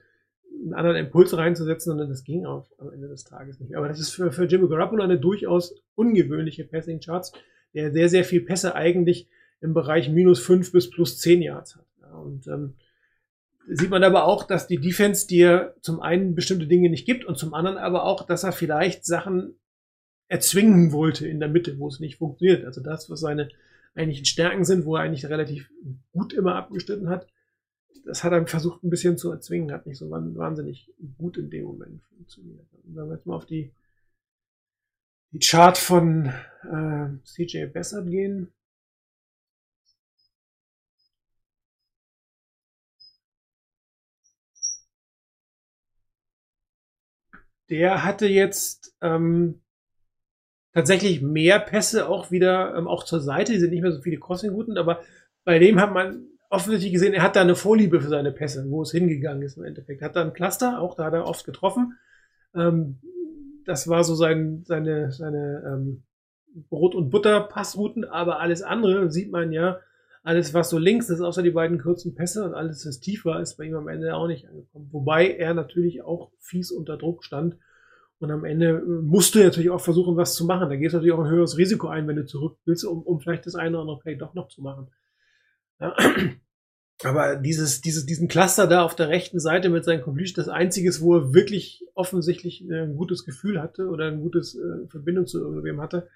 [0.62, 3.76] einen anderen Impuls reinzusetzen, sondern das ging auf am Ende des Tages nicht.
[3.76, 7.32] Aber das ist für, für Jimmy Garoppolo eine durchaus ungewöhnliche Passing Charts,
[7.74, 9.28] der sehr, sehr viel Pässe eigentlich
[9.60, 11.86] im Bereich minus fünf bis plus zehn Yards hat.
[12.02, 12.74] Ja, und ähm,
[13.68, 17.36] sieht man aber auch, dass die Defense dir zum einen bestimmte Dinge nicht gibt und
[17.36, 19.58] zum anderen aber auch, dass er vielleicht Sachen
[20.28, 22.64] erzwingen wollte in der Mitte, wo es nicht funktioniert.
[22.64, 23.48] Also das, was seine
[23.94, 25.70] eigentlichen Stärken sind, wo er eigentlich relativ
[26.12, 27.26] gut immer abgeschnitten hat,
[28.04, 31.64] das hat er versucht ein bisschen zu erzwingen, hat nicht so wahnsinnig gut in dem
[31.64, 32.66] Moment funktioniert.
[32.85, 33.72] Und wenn wir jetzt mal auf die,
[35.32, 36.32] die Chart von
[36.62, 38.52] äh, CJ Bessert gehen.
[47.68, 49.61] Der hatte jetzt ähm,
[50.72, 53.52] tatsächlich mehr Pässe auch wieder, ähm, auch zur Seite.
[53.52, 55.02] Die sind nicht mehr so viele Crossing-Routen, aber
[55.44, 58.82] bei dem hat man offensichtlich gesehen, er hat da eine Vorliebe für seine Pässe, wo
[58.82, 60.02] es hingegangen ist im Endeffekt.
[60.02, 61.98] Hat da ein Cluster, auch da hat er oft getroffen.
[62.54, 62.98] Ähm,
[63.64, 66.04] das war so sein, seine, seine ähm,
[66.70, 69.80] Brot- und Butter-Passrouten, aber alles andere sieht man ja,
[70.22, 73.40] alles was so links ist, außer die beiden kurzen Pässe und alles was tief war,
[73.40, 74.88] ist bei ihm am Ende auch nicht angekommen.
[74.90, 77.56] Wobei er natürlich auch fies unter Druck stand.
[78.18, 80.70] Und am Ende musst du natürlich auch versuchen, was zu machen.
[80.70, 83.20] Da gehst du natürlich auch ein höheres Risiko ein, wenn du zurück willst, um, um
[83.20, 84.88] vielleicht das eine oder andere Play doch noch zu machen.
[87.04, 90.88] Aber dieses, dieses, diesen Cluster da auf der rechten Seite mit seinem Completion, das einzige
[90.88, 95.40] ist, wo er wirklich offensichtlich ein gutes Gefühl hatte oder ein gutes äh, Verbindung zu
[95.40, 96.08] irgendwem hatte.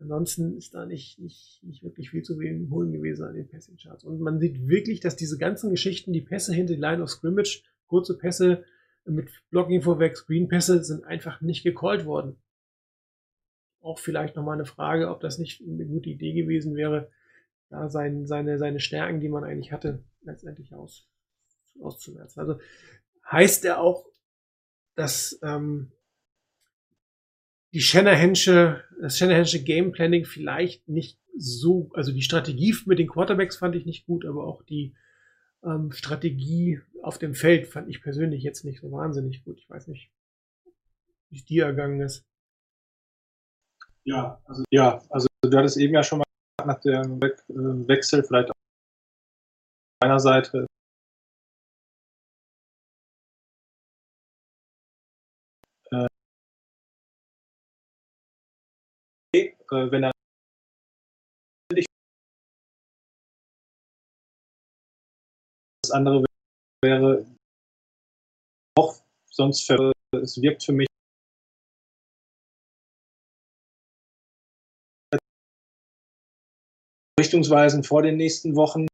[0.00, 4.04] Ansonsten ist da nicht, nicht, nicht wirklich viel zu holen gewesen an den Passing Charts.
[4.04, 7.62] Und man sieht wirklich, dass diese ganzen Geschichten, die Pässe hinter die Line of Scrimmage,
[7.88, 8.64] kurze Pässe
[9.04, 12.36] mit Blocking vorweg, Screen Pässe, sind einfach nicht gecallt worden.
[13.80, 17.10] Auch vielleicht nochmal eine Frage, ob das nicht eine gute Idee gewesen wäre,
[17.70, 21.06] da sein, seine, seine Stärken, die man eigentlich hatte, letztendlich aus,
[21.80, 22.40] auszumerzen.
[22.40, 22.58] Also
[23.30, 24.06] heißt er auch,
[24.94, 25.92] dass ähm,
[27.72, 33.56] die Shanahansche, das Shanahansche Game Planning vielleicht nicht so, also die Strategie mit den Quarterbacks
[33.56, 34.94] fand ich nicht gut, aber auch die
[35.62, 39.58] ähm, Strategie auf dem Feld fand ich persönlich jetzt nicht so wahnsinnig gut.
[39.58, 40.10] Ich weiß nicht,
[41.30, 42.24] wie es dir ergangen ist.
[44.04, 46.27] Ja, also, ja, also du hattest eben ja schon mal
[46.68, 48.56] nach dem We äh, Wechsel vielleicht auf
[50.02, 50.66] meiner Seite.
[55.90, 56.06] Äh,
[59.34, 60.12] äh wenn er
[65.82, 66.24] das andere
[66.84, 67.26] wäre
[68.78, 68.94] auch
[69.30, 69.70] sonst
[70.12, 70.87] es wirkt für mich
[77.18, 78.86] richtungsweisend vor den nächsten Wochen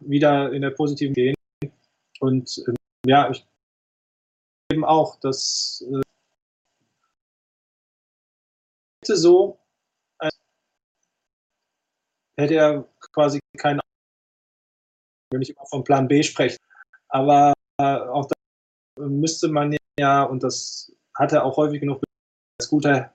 [0.00, 1.34] wieder in der positiven gehen.
[2.20, 2.74] Und äh,
[3.06, 3.46] ja, ich
[4.70, 6.02] eben auch, dass äh,
[9.14, 9.58] so,
[12.38, 13.80] hätte er quasi keinen,
[15.32, 16.58] wenn ich immer vom Plan B spreche,
[17.08, 18.34] aber äh, auch da
[19.06, 22.02] müsste man ja, und das hat er auch häufig genug
[22.58, 23.12] als guter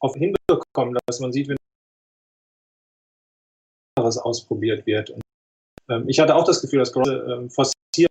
[0.00, 1.56] auf hinbekommen, dass man sieht, wenn
[4.04, 5.10] anderes ausprobiert wird.
[5.10, 5.22] Und,
[5.88, 8.10] ähm, ich hatte auch das Gefühl, dass Grosse ähm, forciert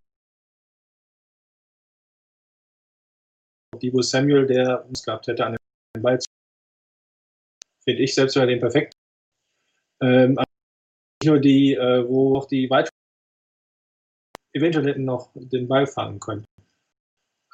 [3.82, 5.56] Divo Samuel, der es gehabt hätte, an
[5.95, 6.27] den Ball zu
[7.84, 8.93] finde ich selbst er den perfekt.
[10.01, 10.36] Ähm,
[11.21, 12.93] nicht nur die, äh, wo auch die weiteren
[14.53, 16.45] eventuell hätten noch den Ball fangen können.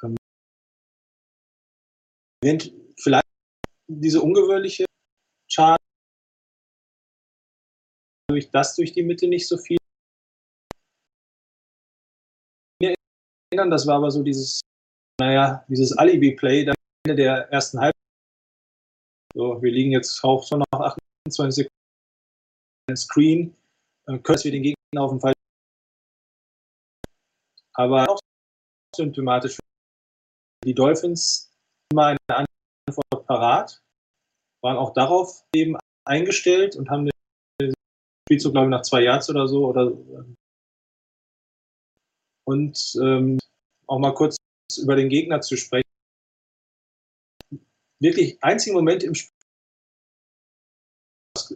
[0.04, 0.16] Ähm,
[2.96, 3.26] vielleicht
[3.88, 4.84] diese ungewöhnliche
[5.52, 5.80] Chart
[8.30, 9.78] durch das durch die Mitte nicht so viel
[13.50, 13.70] erinnern.
[13.70, 14.60] Das war aber so dieses,
[15.20, 16.74] naja, dieses Alibi-Play dann
[17.06, 17.94] Ende der ersten Halbzeit.
[19.34, 23.56] So, wir liegen jetzt auch schon noch 28 Sekunden Screen,
[24.06, 25.32] äh, können wir den Gegner auf dem Fall.
[27.74, 28.20] Aber auch
[28.94, 29.58] symptomatisch
[30.64, 31.50] die Dolphins
[31.92, 33.80] immer eine Antwort parat,
[34.62, 37.09] waren auch darauf eben eingestellt und haben
[38.30, 39.66] Spielzug, glaube ich, nach zwei Yards oder so.
[39.66, 39.90] Oder,
[42.46, 43.38] und ähm,
[43.88, 44.36] auch mal kurz
[44.78, 45.90] über den Gegner zu sprechen.
[48.00, 49.34] Wirklich einzigen Moment im Spiel,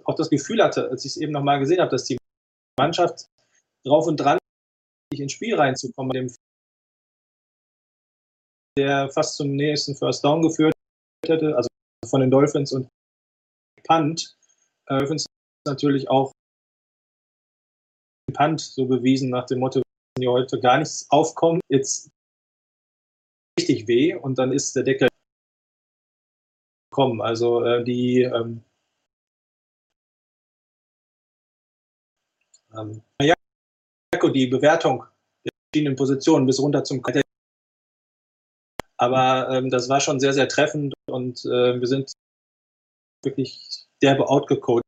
[0.02, 2.18] auch das Gefühl hatte, als ich es eben nochmal gesehen habe, dass die
[2.76, 3.28] Mannschaft
[3.84, 4.38] drauf und dran
[5.14, 6.34] ins Spiel reinzukommen, dem
[8.76, 10.74] der fast zum nächsten First Down geführt
[11.24, 11.68] hätte, also
[12.10, 12.88] von den Dolphins und
[13.84, 14.36] Punt.
[14.86, 15.26] Äh, Dolphins
[15.64, 16.32] natürlich auch
[18.32, 19.82] Punt so bewiesen nach dem Motto,
[20.16, 22.10] wenn hier heute gar nichts aufkommt, jetzt
[23.58, 25.08] richtig weh und dann ist der Deckel
[26.90, 27.20] kommen.
[27.20, 28.62] Also äh, die ähm,
[32.76, 33.34] ähm, ja,
[34.32, 35.04] die Bewertung
[35.44, 37.22] der verschiedenen Positionen bis runter zum Kater.
[38.96, 42.12] Aber ähm, das war schon sehr, sehr treffend und äh, wir sind
[43.22, 44.82] wirklich derbe outgecoacht.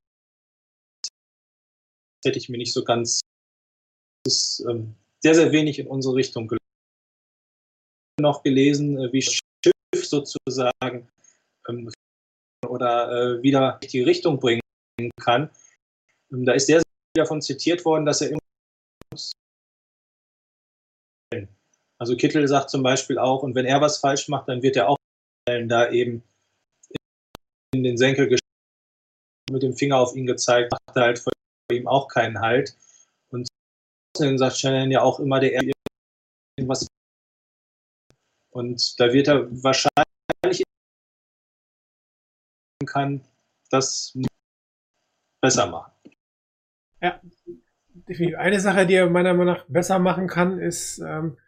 [2.25, 3.21] Hätte ich mir nicht so ganz
[4.27, 6.63] ist ähm, sehr, sehr wenig in unsere Richtung gelaufen.
[8.21, 9.43] noch gelesen, äh, wie Schiff
[9.95, 11.09] sozusagen
[11.69, 11.91] ähm,
[12.67, 14.61] oder äh, wieder die Richtung bringen
[15.21, 15.51] kann.
[16.33, 16.85] Ähm, da ist sehr, sehr
[17.15, 18.37] davon zitiert worden, dass er
[21.99, 24.91] also Kittel sagt zum Beispiel auch, und wenn er was falsch macht, dann wird er
[24.91, 24.99] auch
[25.47, 26.23] da eben
[27.73, 28.37] in den Senkel
[29.51, 31.33] mit dem Finger auf ihn gezeigt, macht er halt vor
[31.73, 32.77] ihm auch keinen Halt.
[34.19, 35.63] Shannon ja auch immer, der
[36.57, 36.87] irgendwas.
[38.51, 40.63] Und da wird er wahrscheinlich
[42.87, 43.21] kann
[43.71, 44.17] das
[45.43, 45.93] besser machen.
[47.01, 47.21] Ja,
[47.93, 48.39] definitiv.
[48.39, 51.39] Eine Sache, die er meiner Meinung nach besser machen kann, ist, ähm,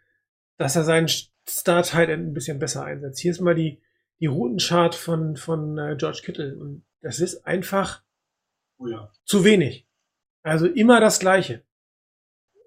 [0.57, 3.19] dass er seinen Start halt ein bisschen besser einsetzt.
[3.19, 3.81] Hier ist mal die,
[4.19, 8.03] die Routenchart von, von äh, George Kittle und das ist einfach
[8.77, 9.11] oh ja.
[9.25, 9.87] zu wenig.
[10.43, 11.63] Also immer das Gleiche.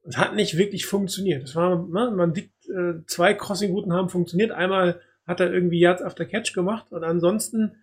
[0.05, 1.45] Es hat nicht wirklich funktioniert.
[1.45, 4.51] Es war, ne, man sieht, äh, zwei Crossing-Routen haben funktioniert.
[4.51, 7.77] Einmal hat er irgendwie Yards after Catch gemacht und ansonsten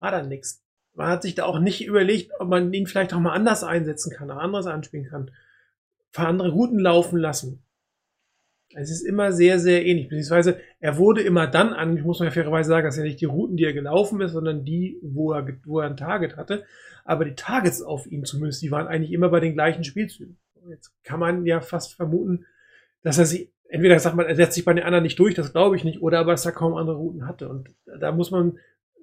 [0.00, 0.64] war da nichts.
[0.94, 4.12] Man hat sich da auch nicht überlegt, ob man ihn vielleicht auch mal anders einsetzen
[4.12, 5.30] kann, auch anderes anspielen kann.
[6.10, 7.62] Für andere Routen laufen lassen.
[8.74, 10.08] Es ist immer sehr, sehr ähnlich.
[10.08, 13.26] Beziehungsweise er wurde immer dann an, ich muss ja fairerweise sagen, dass ja nicht die
[13.26, 16.64] Routen, die er gelaufen ist, sondern die, wo er, wo er ein Target hatte.
[17.04, 20.38] Aber die Targets auf ihm zumindest, die waren eigentlich immer bei den gleichen Spielzügen.
[20.68, 22.46] Jetzt kann man ja fast vermuten,
[23.02, 25.52] dass er sich, entweder sagt man, er setzt sich bei den anderen nicht durch, das
[25.52, 27.48] glaube ich nicht, oder aber dass er kaum andere Routen hatte.
[27.48, 28.58] Und da muss man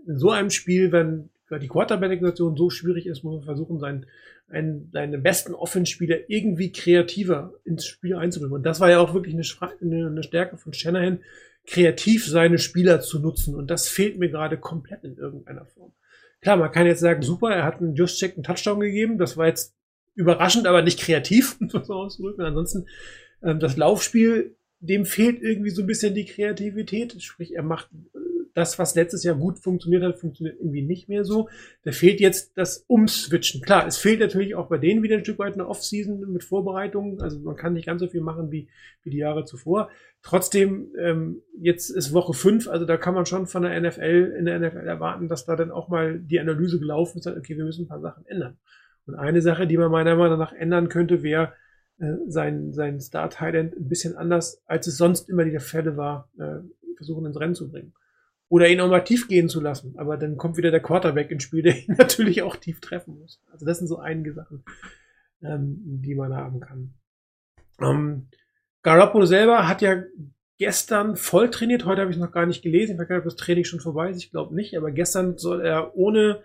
[0.06, 4.06] in so einem Spiel, wenn die Quarterback-Situation so schwierig ist, muss man versuchen, seinen,
[4.50, 8.56] einen, seine besten Offenspieler irgendwie kreativer ins Spiel einzubringen.
[8.56, 9.44] Und das war ja auch wirklich eine,
[9.82, 11.22] eine, eine Stärke von Shanahan,
[11.66, 13.56] kreativ seine Spieler zu nutzen.
[13.56, 15.94] Und das fehlt mir gerade komplett in irgendeiner Form.
[16.42, 19.18] Klar, man kann jetzt sagen, super, er hat einen Just-Check einen Touchdown gegeben.
[19.18, 19.77] Das war jetzt
[20.18, 22.44] überraschend, aber nicht kreativ, das so auszudrücken.
[22.44, 22.88] Ansonsten,
[23.42, 27.22] ähm, das Laufspiel, dem fehlt irgendwie so ein bisschen die Kreativität.
[27.22, 28.20] Sprich, er macht äh,
[28.54, 31.48] das, was letztes Jahr gut funktioniert hat, funktioniert irgendwie nicht mehr so.
[31.84, 33.62] Da fehlt jetzt das Umswitchen.
[33.62, 37.22] Klar, es fehlt natürlich auch bei denen wieder ein Stück weit eine Offseason mit Vorbereitungen.
[37.22, 38.68] Also man kann nicht ganz so viel machen wie,
[39.04, 39.90] wie die Jahre zuvor.
[40.24, 44.46] Trotzdem, ähm, jetzt ist Woche fünf, also da kann man schon von der NFL, in
[44.46, 47.86] der NFL erwarten, dass da dann auch mal die Analyse gelaufen ist, okay, wir müssen
[47.86, 48.58] ein paar Sachen ändern.
[49.08, 51.54] Und eine Sache, die man meiner Meinung nach ändern könnte, wäre
[52.00, 56.60] äh, sein, sein Star-Thailand ein bisschen anders, als es sonst immer die Fälle war, äh,
[56.96, 57.94] versuchen ins Rennen zu bringen.
[58.50, 59.96] Oder ihn auch mal tief gehen zu lassen.
[59.98, 63.42] Aber dann kommt wieder der Quarterback ins Spiel, der ihn natürlich auch tief treffen muss.
[63.52, 64.64] Also das sind so einige Sachen,
[65.42, 66.94] ähm, die man haben kann.
[67.82, 68.28] Ähm,
[68.84, 70.04] Garoppolo selber hat ja
[70.58, 71.86] gestern voll trainiert.
[71.86, 72.94] Heute habe ich noch gar nicht gelesen.
[72.94, 74.18] Ich weiß gar nicht, ob das Training schon vorbei ist.
[74.18, 74.78] Ich glaube nicht.
[74.78, 76.44] Aber gestern soll er ohne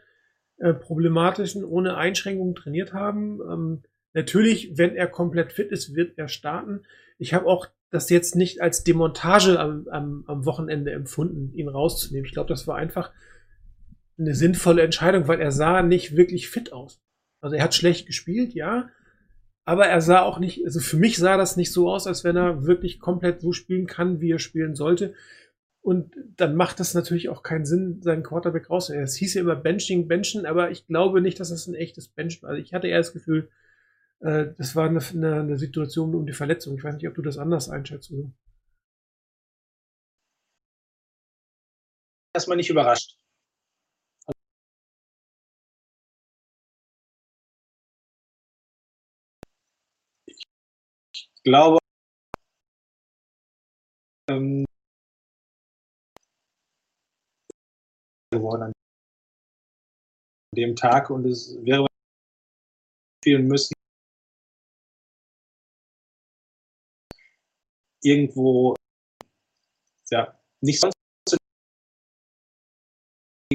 [0.59, 3.41] äh, problematischen, ohne Einschränkungen trainiert haben.
[3.41, 3.83] Ähm,
[4.13, 6.83] natürlich, wenn er komplett fit ist, wird er starten.
[7.19, 12.25] Ich habe auch das jetzt nicht als Demontage am, am, am Wochenende empfunden, ihn rauszunehmen.
[12.25, 13.13] Ich glaube, das war einfach
[14.19, 17.01] eine sinnvolle Entscheidung, weil er sah nicht wirklich fit aus.
[17.41, 18.89] Also er hat schlecht gespielt, ja,
[19.65, 22.37] aber er sah auch nicht, also für mich sah das nicht so aus, als wenn
[22.37, 25.15] er wirklich komplett so spielen kann, wie er spielen sollte.
[25.83, 29.05] Und dann macht das natürlich auch keinen Sinn, seinen Quarterback rauszunehmen.
[29.05, 32.43] Es hieß ja immer Benching, Benchen, aber ich glaube nicht, dass das ein echtes Benchen
[32.43, 32.51] war.
[32.51, 33.51] Also ich hatte eher das Gefühl,
[34.21, 36.77] äh, das war eine, eine, eine Situation um die Verletzung.
[36.77, 38.13] Ich weiß nicht, ob du das anders einschätzt.
[38.13, 38.31] Oder?
[42.35, 43.17] Erstmal nicht überrascht.
[50.27, 51.79] Ich glaube,
[54.29, 54.65] ähm,
[58.33, 58.73] geworden an
[60.57, 61.87] dem Tag und es wäre
[63.23, 63.75] spielen müssen
[68.03, 68.75] irgendwo
[70.11, 70.95] ja nicht sonst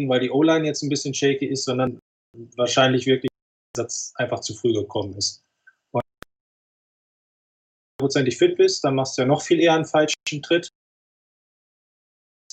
[0.06, 2.00] weil die O-Line jetzt ein bisschen shaky ist, sondern
[2.56, 3.32] wahrscheinlich wirklich
[3.76, 5.44] der Satz einfach zu früh gekommen ist.
[5.92, 6.28] Und wenn
[7.98, 10.70] du prozentig fit bist, dann machst du ja noch viel eher einen falschen Tritt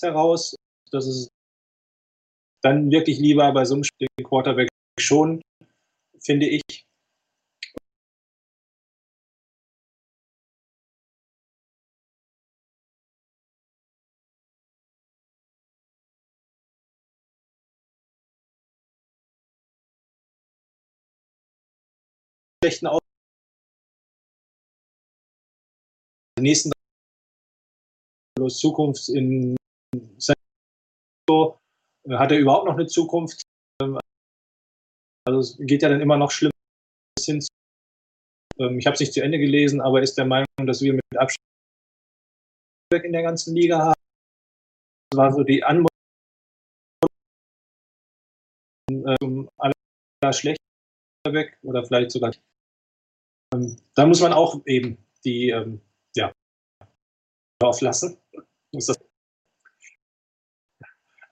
[0.01, 0.55] heraus.
[0.91, 1.29] Das ist
[2.65, 4.67] dann wirklich lieber bei so einem Spiel Quarterback
[4.99, 5.41] schon,
[6.19, 6.61] finde ich.
[22.63, 22.99] schlechten Aus
[26.39, 26.71] nächsten
[28.49, 29.55] Zukunft in
[30.17, 30.35] San
[31.27, 31.59] Francisco
[32.09, 33.41] hat er überhaupt noch eine Zukunft
[33.81, 33.99] Ähm,
[35.27, 36.53] also es geht ja dann immer noch schlimmer
[37.17, 37.49] bis hin zu,
[38.59, 41.03] ähm, ich habe es nicht zu Ende gelesen aber ist der Meinung dass wir mit
[41.17, 41.39] Abstand
[43.03, 44.01] in der ganzen Liga haben
[45.09, 45.89] das war so die Anmutung
[48.91, 50.59] ähm, aller schlecht
[51.27, 52.33] weg oder vielleicht sogar
[53.53, 55.81] ähm, da muss man auch eben die ähm,
[56.15, 56.31] ja
[57.59, 58.17] drauf lassen.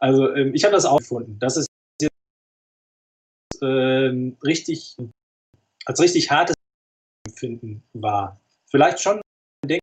[0.04, 1.40] Also ähm, ich habe das auch gefunden.
[1.40, 1.68] Das ist
[2.02, 2.12] jetzt
[3.62, 4.98] ähm, richtig
[5.86, 6.58] als richtig hartes
[7.26, 8.42] Empfinden war.
[8.70, 9.22] Vielleicht schon
[9.64, 9.80] ein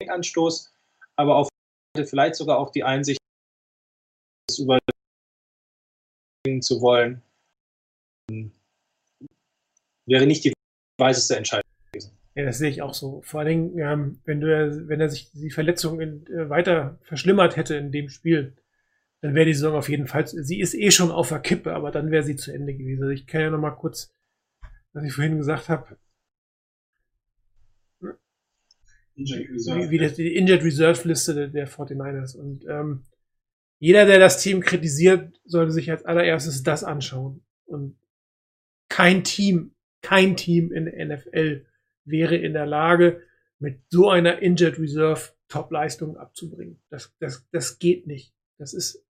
[0.00, 0.72] Denkanstoß,
[1.16, 1.48] aber auf
[2.06, 3.20] vielleicht sogar auch die Einsicht,
[4.48, 4.78] das über
[6.60, 7.20] zu wollen,
[10.06, 10.54] wäre nicht die
[10.98, 12.16] weiseste Entscheidung gewesen.
[12.34, 13.20] Ja, das sehe ich auch so.
[13.22, 17.56] Vor allen Dingen, ähm, wenn du, wenn er sich die Verletzung in, äh, weiter verschlimmert
[17.56, 18.56] hätte in dem Spiel,
[19.20, 21.90] dann wäre die Saison auf jeden Fall, sie ist eh schon auf der Kippe, aber
[21.90, 23.02] dann wäre sie zu Ende gewesen.
[23.02, 24.12] Also ich kann ja noch mal kurz,
[24.92, 25.96] was ich vorhin gesagt habe,
[29.16, 32.36] wie, wie das, die Injured Reserve Liste der, der 49ers.
[32.36, 33.04] Und ähm,
[33.78, 37.42] jeder, der das Team kritisiert, sollte sich als allererstes das anschauen.
[37.64, 37.96] Und
[38.88, 41.66] kein Team, kein Team in der NFL
[42.04, 43.22] wäre in der Lage,
[43.58, 46.78] mit so einer Injured Reserve Top-Leistung abzubringen.
[46.90, 48.35] Das, das, das geht nicht.
[48.58, 49.04] Das ist,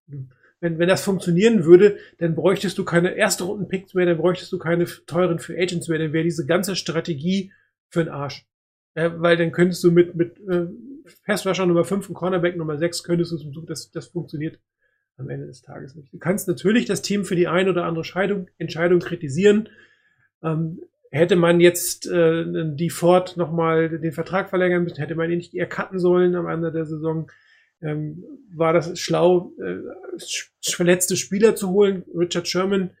[0.59, 4.57] wenn, wenn das funktionieren würde, dann bräuchtest du keine erste Runden-Picks mehr, dann bräuchtest du
[4.57, 7.51] keine teuren Free Agents mehr, dann wäre diese ganze Strategie
[7.89, 8.45] für den Arsch.
[8.95, 10.67] Ja, weil dann könntest du mit, mit äh,
[11.25, 14.59] Passrusher Nummer 5 und Cornerback Nummer 6 könntest du zum das, das funktioniert
[15.17, 16.13] am Ende des Tages nicht.
[16.13, 19.69] Du kannst natürlich das Team für die ein oder andere Scheidung, Entscheidung kritisieren.
[20.43, 20.81] Ähm,
[21.11, 22.45] hätte man jetzt äh,
[22.75, 26.47] die Ford nochmal den Vertrag verlängern müssen, hätte man ihn nicht eher cutten sollen am
[26.47, 27.31] Ende der Saison.
[27.81, 28.23] Ähm,
[28.53, 29.77] war das schlau, äh,
[30.61, 32.03] verletzte Spieler zu holen.
[32.15, 32.91] Richard Sherman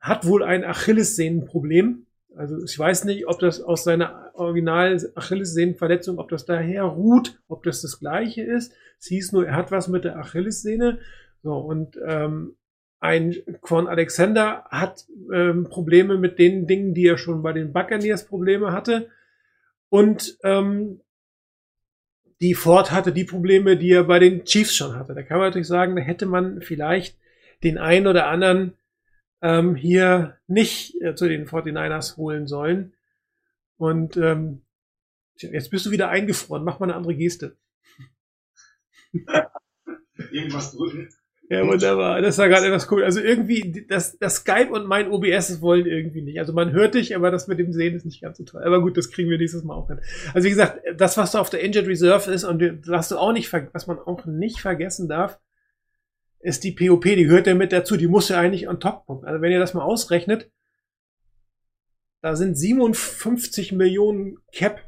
[0.00, 2.06] hat wohl ein Achillessehnenproblem.
[2.36, 7.62] Also ich weiß nicht, ob das aus seiner original Achillessehnenverletzung, ob das daher ruht, ob
[7.62, 8.72] das das gleiche ist.
[8.98, 10.98] Es hieß nur, er hat was mit der Achillessehne.
[11.42, 12.56] So, und ähm,
[13.00, 18.24] ein Quan Alexander hat ähm, Probleme mit den Dingen, die er schon bei den Buccaneers
[18.24, 19.08] Probleme hatte.
[19.90, 21.00] Und ähm,
[22.44, 25.14] die Ford hatte die Probleme, die er bei den Chiefs schon hatte.
[25.14, 27.18] Da kann man natürlich sagen, da hätte man vielleicht
[27.62, 28.74] den einen oder anderen
[29.40, 32.92] ähm, hier nicht äh, zu den 49ers holen sollen.
[33.78, 34.60] Und ähm,
[35.36, 36.64] jetzt bist du wieder eingefroren.
[36.64, 37.56] Mach mal eine andere Geste.
[40.30, 41.08] Irgendwas drücken.
[41.50, 42.22] Ja, wunderbar.
[42.22, 43.04] Das war gerade etwas cool.
[43.04, 46.38] Also irgendwie, das, das Skype und mein OBS wollen irgendwie nicht.
[46.38, 48.62] Also man hört dich, aber das mit dem Sehen ist nicht ganz so toll.
[48.62, 50.00] Aber gut, das kriegen wir nächstes Mal auch hin.
[50.32, 53.32] Also wie gesagt, das, was da auf der Injured Reserve ist und was du auch
[53.32, 55.38] nicht, was man auch nicht vergessen darf,
[56.40, 59.24] ist die POP, die gehört ja mit dazu, die muss ja eigentlich on top kommen.
[59.24, 60.50] Also wenn ihr das mal ausrechnet,
[62.20, 64.82] da sind 57 Millionen Cap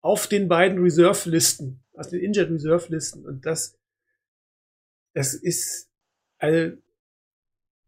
[0.00, 3.26] auf den beiden Reserve-Listen, also den Injured Reserve-Listen.
[3.26, 3.76] Und das,
[5.12, 5.87] das ist,
[6.38, 6.76] also,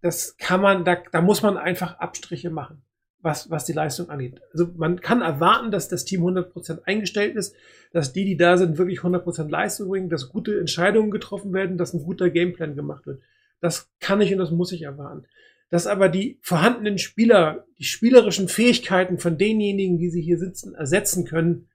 [0.03, 2.83] das kann man, da, da muss man einfach Abstriche machen,
[3.21, 4.41] was, was die Leistung angeht.
[4.53, 7.55] Also man kann erwarten, dass das Team 100% eingestellt ist,
[7.93, 11.93] dass die, die da sind, wirklich 100% Leistung bringen, dass gute Entscheidungen getroffen werden, dass
[11.93, 13.21] ein guter Gameplan gemacht wird.
[13.61, 15.27] Das kann ich und das muss ich erwarten.
[15.69, 21.27] Dass aber die vorhandenen Spieler, die spielerischen Fähigkeiten von denjenigen, die sie hier sitzen, ersetzen
[21.27, 21.69] können,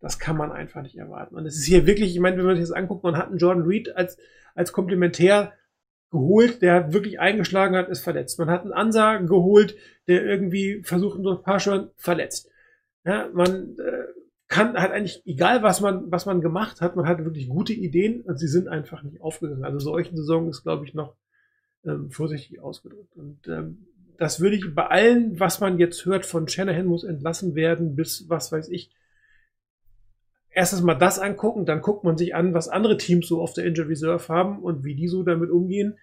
[0.00, 1.36] das kann man einfach nicht erwarten.
[1.36, 3.38] Und es ist hier wirklich, ich meine, wenn man sich das anguckt, man hat einen
[3.38, 4.18] Jordan Reed als,
[4.54, 5.52] als Komplementär
[6.10, 8.38] geholt, der wirklich eingeschlagen hat, ist verletzt.
[8.38, 9.76] Man hat einen Ansagen geholt,
[10.06, 12.50] der irgendwie versucht, so ein paar schon verletzt.
[13.04, 14.06] Ja, man äh,
[14.48, 18.20] kann halt eigentlich, egal was man, was man gemacht hat, man hat wirklich gute Ideen
[18.22, 19.64] und sie sind einfach nicht aufgegangen.
[19.64, 21.16] Also solchen Saison ist, glaube ich, noch
[21.84, 23.16] ähm, vorsichtig ausgedrückt.
[23.16, 23.86] Und ähm,
[24.18, 28.28] das würde ich bei allen, was man jetzt hört von Shanahan muss entlassen werden, bis
[28.28, 28.90] was weiß ich,
[30.56, 33.66] erstes mal das angucken, dann guckt man sich an, was andere Teams so auf der
[33.66, 35.98] Injury Reserve haben und wie die so damit umgehen.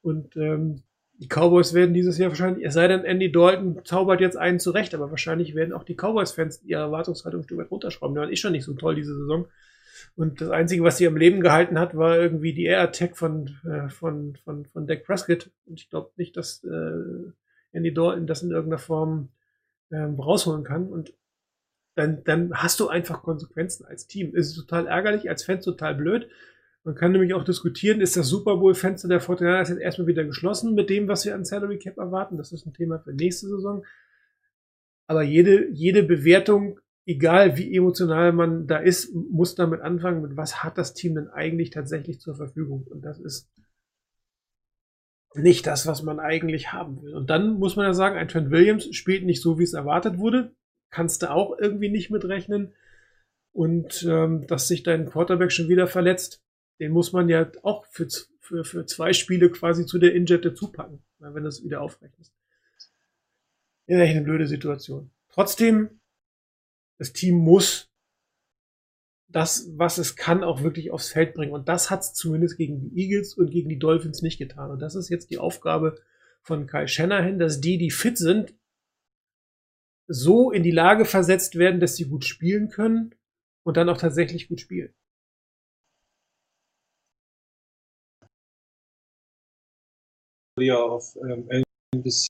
[0.00, 0.82] Und ähm,
[1.18, 4.94] die Cowboys werden dieses Jahr wahrscheinlich, es sei denn, Andy Dalton zaubert jetzt einen zurecht,
[4.94, 8.14] aber wahrscheinlich werden auch die Cowboys-Fans ihre Erwartungshaltung ein Stück weit runterschrauben.
[8.14, 9.46] Die waren eh schon nicht so toll diese Saison.
[10.16, 13.58] Und das Einzige, was sie am Leben gehalten hat, war irgendwie die Air Attack von,
[13.64, 15.50] äh, von, von, von Dak Prescott.
[15.66, 17.30] Und ich glaube nicht, dass äh,
[17.72, 19.28] Andy Dalton das in irgendeiner Form
[19.92, 20.88] ähm, rausholen kann.
[20.88, 21.12] Und
[21.98, 24.34] dann, dann hast du einfach Konsequenzen als Team.
[24.34, 26.28] Ist total ärgerlich, als Fans total blöd.
[26.84, 30.74] Man kann nämlich auch diskutieren, ist das Super Bowl-Fenster der Fortinanders jetzt erstmal wieder geschlossen
[30.74, 32.36] mit dem, was wir an Salary Cap erwarten.
[32.36, 33.84] Das ist ein Thema für nächste Saison.
[35.08, 40.62] Aber jede, jede Bewertung, egal wie emotional man da ist, muss damit anfangen, mit was
[40.62, 42.86] hat das Team denn eigentlich tatsächlich zur Verfügung?
[42.88, 43.50] Und das ist
[45.34, 47.14] nicht das, was man eigentlich haben will.
[47.14, 50.18] Und dann muss man ja sagen, ein Trent Williams spielt nicht so, wie es erwartet
[50.18, 50.52] wurde
[50.90, 52.74] kannst du auch irgendwie nicht mitrechnen.
[53.52, 56.42] Und ähm, dass sich dein Quarterback schon wieder verletzt,
[56.78, 58.06] den muss man ja auch für,
[58.40, 62.32] für, für zwei Spiele quasi zu der Injette zupacken, wenn du es wieder aufrechnest.
[63.86, 65.10] Ja, echt eine blöde Situation.
[65.30, 66.00] Trotzdem,
[66.98, 67.90] das Team muss
[69.28, 71.52] das, was es kann, auch wirklich aufs Feld bringen.
[71.52, 74.70] Und das hat es zumindest gegen die Eagles und gegen die Dolphins nicht getan.
[74.70, 76.00] Und das ist jetzt die Aufgabe
[76.42, 78.54] von Kai Shanahan, dass die, die fit sind,
[80.08, 83.14] so in die Lage versetzt werden, dass sie gut spielen können
[83.64, 84.94] und dann auch tatsächlich gut spielen.
[90.58, 91.48] Ja, auf ähm,
[91.94, 92.26] NBC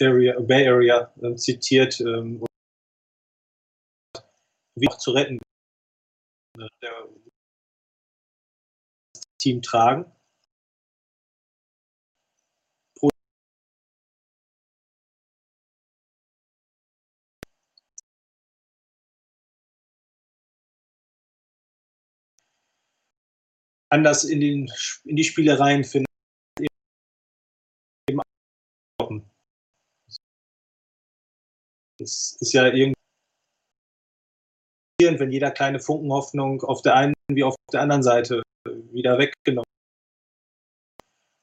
[0.00, 2.44] Area, Bay Area ähm, zitiert, ähm,
[4.76, 5.38] wie auch zu retten,
[6.58, 7.08] äh, der
[9.38, 10.10] Team tragen.
[23.94, 24.70] Anders in, den,
[25.04, 26.06] in die Spielereien finden.
[32.00, 32.94] Es ist ja irgendwie
[35.00, 38.42] wenn jeder kleine Funkenhoffnung auf der einen wie auf der anderen Seite
[38.92, 39.64] wieder weggenommen.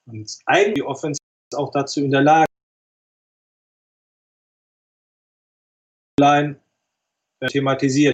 [0.08, 1.20] Und eigentlich die Offense
[1.52, 2.48] ist auch dazu in der Lage,
[6.20, 6.60] Line
[7.40, 8.14] äh, thematisiert.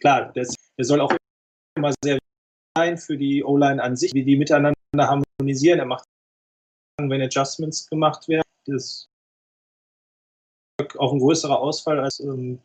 [0.00, 0.46] Klar, der,
[0.78, 1.14] der soll auch
[1.76, 2.18] immer sehr
[2.96, 5.78] für die O-Line an sich, wie die miteinander harmonisieren.
[5.78, 6.04] Er macht,
[6.98, 9.08] wenn Adjustments gemacht werden, das ist
[10.98, 12.60] auch ein größerer Ausfall als ähm,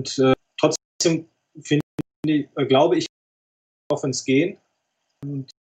[0.00, 1.84] und äh, trotzdem finde
[2.26, 3.06] ich, äh, glaube ich,
[3.90, 4.58] auf ins Gehen
[5.24, 5.52] und ein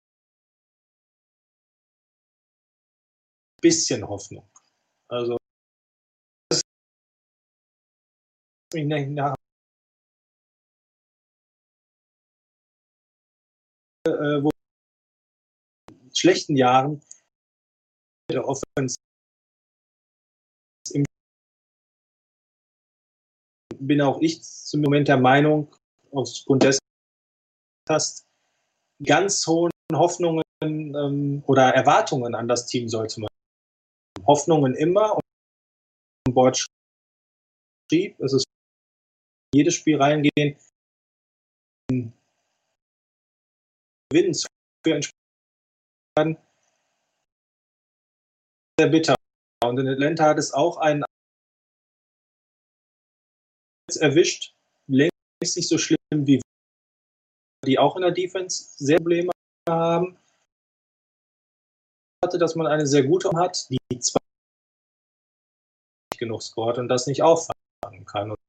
[3.62, 4.50] bisschen Hoffnung.
[5.08, 5.38] Also
[8.74, 9.36] nach
[14.44, 14.50] wo
[15.92, 17.02] in schlechten Jahren
[18.32, 18.96] der Offense
[20.92, 21.04] im
[23.80, 25.76] bin auch ich zum Moment der Meinung,
[26.12, 26.80] aufgrund dessen
[27.90, 28.26] hast,
[29.04, 33.30] ganz hohen Hoffnungen ähm, oder Erwartungen an das Team sollte man.
[34.26, 36.58] Hoffnungen immer und Bord
[37.90, 38.46] schrieb, es ist
[39.54, 40.58] jedes Spiel reingehen,
[44.10, 44.48] gewinnen zu
[44.86, 46.38] entspannen,
[48.80, 49.16] sehr bitter.
[49.64, 51.04] Und in Atlanta hat es auch einen
[54.00, 54.54] erwischt,
[54.88, 56.40] längst nicht so schlimm wie
[57.66, 59.32] die auch in der Defense sehr Probleme
[59.68, 60.18] haben.
[62.24, 64.18] Hatte, dass man eine sehr gute hat, die nicht
[66.18, 68.32] genug scoret und das nicht auffangen kann.
[68.32, 68.40] Und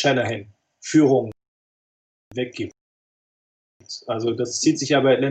[0.00, 0.52] Shanahan
[0.82, 1.32] Führung
[2.34, 2.75] weggibt.
[4.06, 5.30] Also das zieht sich Atlanta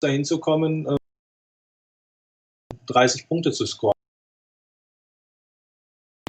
[0.00, 0.96] dahin zu kommen, äh,
[2.86, 3.94] 30 Punkte zu scoren.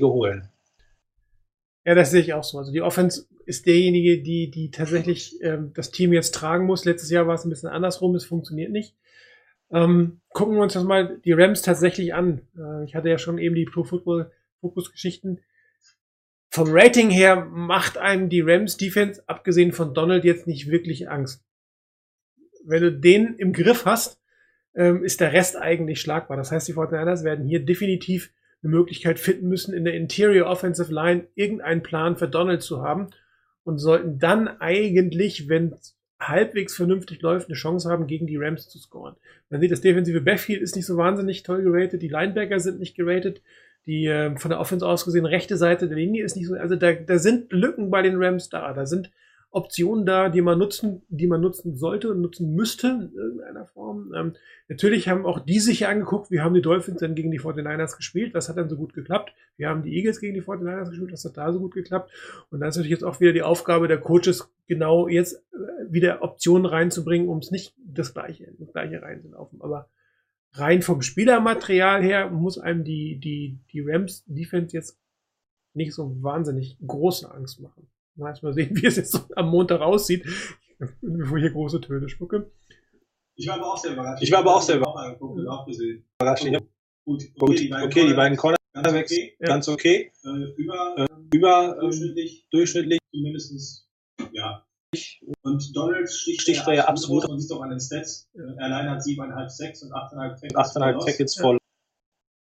[0.02, 0.50] holen.
[1.86, 2.58] Ja, das sehe ich auch so.
[2.58, 6.84] Also die Offense ist derjenige, die, die tatsächlich ähm, das Team jetzt tragen muss.
[6.86, 8.96] Letztes Jahr war es ein bisschen andersrum, es funktioniert nicht.
[9.72, 12.42] Ähm, gucken wir uns das mal die Rams tatsächlich an.
[12.58, 15.40] Äh, ich hatte ja schon eben die Pro Football Fokus Geschichten.
[16.50, 21.44] Vom Rating her macht einem die Rams Defense, abgesehen von Donald, jetzt nicht wirklich Angst.
[22.64, 24.22] Wenn du den im Griff hast,
[24.76, 26.38] ähm, ist der Rest eigentlich schlagbar.
[26.38, 28.32] Das heißt, die 49ers werden hier definitiv
[28.64, 33.10] eine Möglichkeit finden müssen, in der Interior Offensive Line irgendeinen Plan für Donald zu haben
[33.64, 35.76] und sollten dann eigentlich, wenn
[36.20, 39.16] halbwegs vernünftig läuft, eine Chance haben, gegen die Rams zu scoren.
[39.50, 42.96] Man sieht, das defensive Backfield ist nicht so wahnsinnig toll geratet, die Linebacker sind nicht
[42.96, 43.42] geratet,
[43.86, 46.76] die äh, von der Offense aus gesehen rechte Seite der Linie ist nicht so, also
[46.76, 49.12] da, da sind Lücken bei den Rams da, da sind
[49.56, 54.14] Optionen da, die man nutzen, die man nutzen sollte und nutzen müsste in irgendeiner Form.
[54.14, 54.34] Ähm,
[54.68, 58.34] natürlich haben auch die sich angeguckt, wie haben die Dolphins denn gegen die 49ers gespielt,
[58.34, 59.34] was hat dann so gut geklappt.
[59.56, 62.12] Wir haben die Eagles gegen die 49ers gespielt, was hat da so gut geklappt.
[62.50, 65.58] Und dann ist natürlich jetzt auch wieder die Aufgabe der Coaches, genau jetzt äh,
[65.90, 69.62] wieder Optionen reinzubringen, um es nicht das gleiche, das gleiche reinzulaufen.
[69.62, 69.90] Aber
[70.52, 75.00] rein vom Spielermaterial her muss einem die, die, die Rams Defense jetzt
[75.74, 77.88] nicht so wahnsinnig große Angst machen.
[78.16, 80.26] Mal erst mal sehen, wie es jetzt am Montag aussieht,
[81.02, 82.52] bevor ich hier große Töne spucke.
[83.36, 84.24] Ich war aber auch sehr überrascht.
[84.24, 85.20] Ich war aber auch sehr überrascht.
[85.22, 86.46] Überrascht.
[86.46, 86.64] Ich hab-
[87.08, 89.36] Gut, Gut, okay, die beiden Corner Cornerbacks ganz okay.
[89.40, 90.12] ganz okay.
[90.24, 93.88] Äh, über, Äh, Über ähm, durchschnittlich, durchschnittlich zumindestens,
[94.32, 94.66] ja.
[95.44, 97.28] Und Donald sticht, ja absolut.
[97.28, 98.28] Man sieht doch an den Stats.
[98.34, 100.54] Äh, Er allein hat 7,5 6 und 8,5 Tackles.
[100.56, 101.06] 8,5 voraus.
[101.06, 101.58] Tackles voll.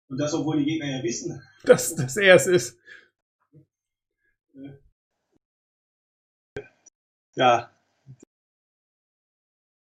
[0.08, 1.42] Und das, obwohl die Gegner ja wissen.
[1.64, 2.78] Dass das er es ist.
[7.36, 7.70] Ja.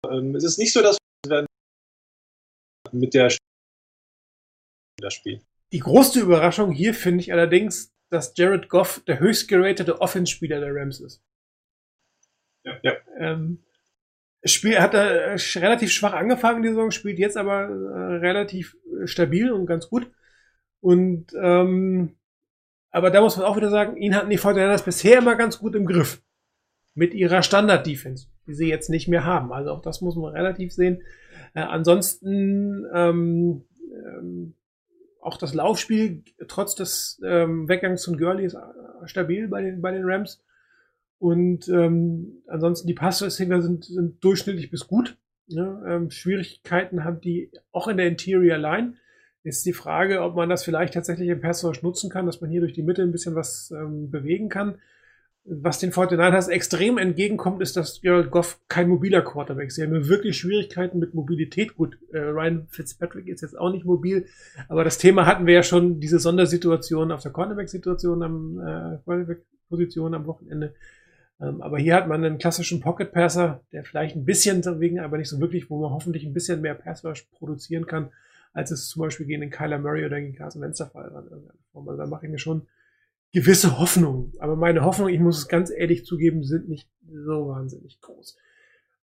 [0.09, 1.47] Ähm, es ist nicht so, dass wir
[2.93, 3.31] mit der
[5.01, 5.41] das Spiel.
[5.73, 10.75] Die größte Überraschung hier finde ich allerdings, dass Jared Goff der höchst geratete Offense-Spieler der
[10.75, 11.23] Rams ist.
[12.65, 12.79] Ja.
[12.83, 12.93] Ja.
[13.19, 13.65] Ähm,
[14.45, 19.07] Spiel hat er äh, relativ schwach angefangen die Saison, spielt jetzt aber äh, relativ äh,
[19.07, 20.11] stabil und ganz gut.
[20.81, 22.17] Und ähm,
[22.91, 25.75] aber da muss man auch wieder sagen, ihn hatten die 49ers bisher immer ganz gut
[25.75, 26.23] im Griff.
[26.99, 29.53] Mit ihrer Standard-Defense, die sie jetzt nicht mehr haben.
[29.53, 31.03] Also auch das muss man relativ sehen.
[31.55, 34.55] Äh, ansonsten ähm, ähm,
[35.21, 39.93] auch das Laufspiel, trotz des ähm, Weggangs von Gurley, ist äh, stabil bei den, bei
[39.93, 40.43] den Rams.
[41.21, 45.17] Und ähm, ansonsten die Passreceiver sind, sind durchschnittlich bis gut.
[45.47, 45.85] Ne?
[45.87, 48.95] Ähm, Schwierigkeiten haben die auch in der Interior Line.
[49.45, 52.51] Ist die Frage, ob man das vielleicht tatsächlich im Pass Rush nutzen kann, dass man
[52.51, 54.79] hier durch die Mitte ein bisschen was ähm, bewegen kann.
[55.51, 59.77] Was den 49ers extrem entgegenkommt, ist, dass Gerald Goff kein mobiler Quarterback ist.
[59.77, 61.75] Sie haben wirklich Schwierigkeiten mit Mobilität.
[61.75, 64.27] Gut, äh, Ryan Fitzpatrick ist jetzt auch nicht mobil,
[64.69, 70.15] aber das Thema hatten wir ja schon, diese Sondersituation auf der Cornerback-Situation am äh, Quarterback-Position
[70.15, 70.75] am Wochenende.
[71.41, 75.29] Ähm, aber hier hat man einen klassischen Pocket-Passer, der vielleicht ein bisschen wegen, aber nicht
[75.29, 78.11] so wirklich, wo man hoffentlich ein bisschen mehr Pass-Rush produzieren kann,
[78.53, 81.25] als es zum Beispiel gegen den Kyler Murray oder gegen Carson Wentz der Fall war.
[81.75, 82.67] Also da mache ich mir schon
[83.33, 84.33] gewisse Hoffnungen.
[84.39, 88.37] Aber meine Hoffnungen, ich muss es ganz ehrlich zugeben, sind nicht so wahnsinnig groß.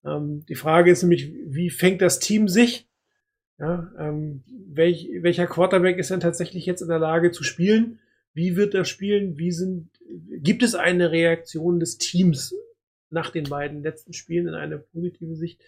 [0.04, 2.88] Ähm, die Frage ist nämlich, wie fängt das Team sich?
[3.58, 8.00] Ja, ähm, welch, welcher Quarterback ist denn tatsächlich jetzt in der Lage zu spielen?
[8.32, 9.38] Wie wird er spielen?
[9.38, 9.90] Wie sind,
[10.38, 12.54] gibt es eine Reaktion des Teams
[13.10, 15.60] nach den beiden letzten Spielen in eine positive Sicht?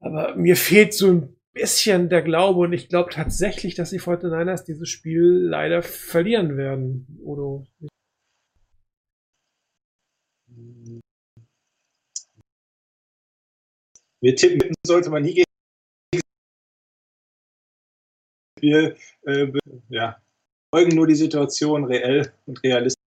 [0.00, 4.64] Aber mir fehlt so ein bisschen der Glaube und ich glaube tatsächlich, dass die 49ers
[4.64, 7.18] dieses Spiel leider verlieren werden.
[7.24, 7.64] Oder
[14.20, 15.46] Wir tippen sollte man nie gegen
[18.60, 19.52] wir äh,
[19.90, 20.20] ja,
[20.74, 23.02] folgen nur die Situation reell und realistisch.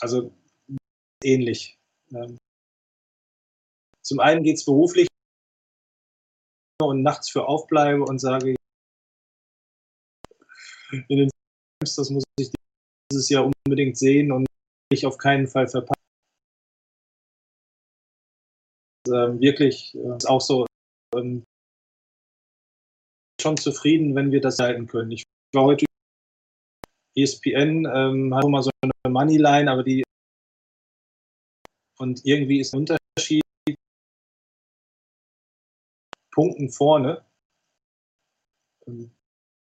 [0.00, 0.32] Also
[1.22, 1.76] ähnlich.
[2.12, 2.36] Ähm,
[4.02, 5.08] zum einen geht es beruflich
[6.86, 8.56] und nachts für aufbleibe und sage,
[11.08, 11.30] in den
[11.80, 12.50] Films, das muss ich
[13.10, 14.46] dieses Jahr unbedingt sehen und
[14.92, 16.00] ich auf keinen Fall verpassen.
[19.08, 20.66] Ähm, wirklich äh, ist auch so
[21.14, 21.44] ähm,
[23.40, 25.10] schon zufrieden, wenn wir das halten können.
[25.10, 25.84] Ich war heute
[27.16, 30.02] ESPN ähm, hat mal so eine Moneyline, aber die
[31.98, 33.43] und irgendwie ist ein Unterschied
[36.34, 37.24] Punkten vorne.
[38.86, 39.10] Ähm,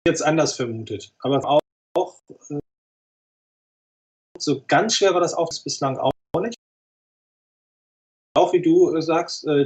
[0.05, 1.61] Jetzt anders vermutet, aber auch,
[1.97, 2.21] auch
[2.51, 2.59] äh,
[4.37, 6.11] so ganz schwer war das auch bislang auch
[6.41, 6.57] nicht.
[8.35, 9.65] Auch wie du äh, sagst, äh,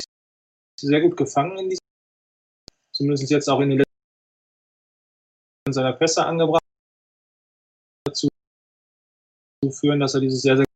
[0.78, 1.80] sehr gut gefangen in diesem,
[2.94, 3.92] zumindest jetzt auch in den letzten
[5.68, 6.62] in seiner Pässe angebracht,
[8.04, 8.28] dazu
[9.70, 10.66] führen, dass er dieses sehr, sehr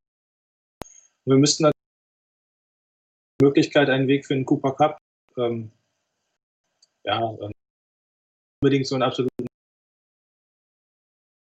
[1.27, 1.77] wir müssten natürlich
[3.43, 4.99] Möglichkeit einen Weg für den Cooper Cup
[5.37, 5.71] ähm,
[7.05, 7.53] ja, ähm,
[8.63, 9.47] unbedingt so einen absoluten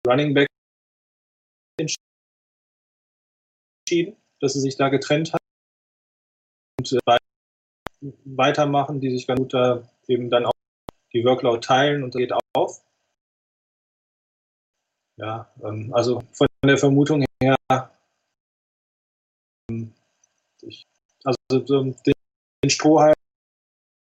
[0.06, 0.48] Running Back
[3.88, 5.40] entschieden, dass sie sich da getrennt hat
[6.78, 7.18] und äh,
[8.24, 9.52] weitermachen, die sich ganz
[10.08, 10.52] eben dann auch
[11.12, 12.84] die Workload teilen und das geht auf.
[15.18, 17.56] Ja, ähm, also von der Vermutung her,
[19.70, 19.94] ähm,
[20.62, 20.86] ich,
[21.22, 22.14] also so den,
[22.64, 23.14] den Strohhalm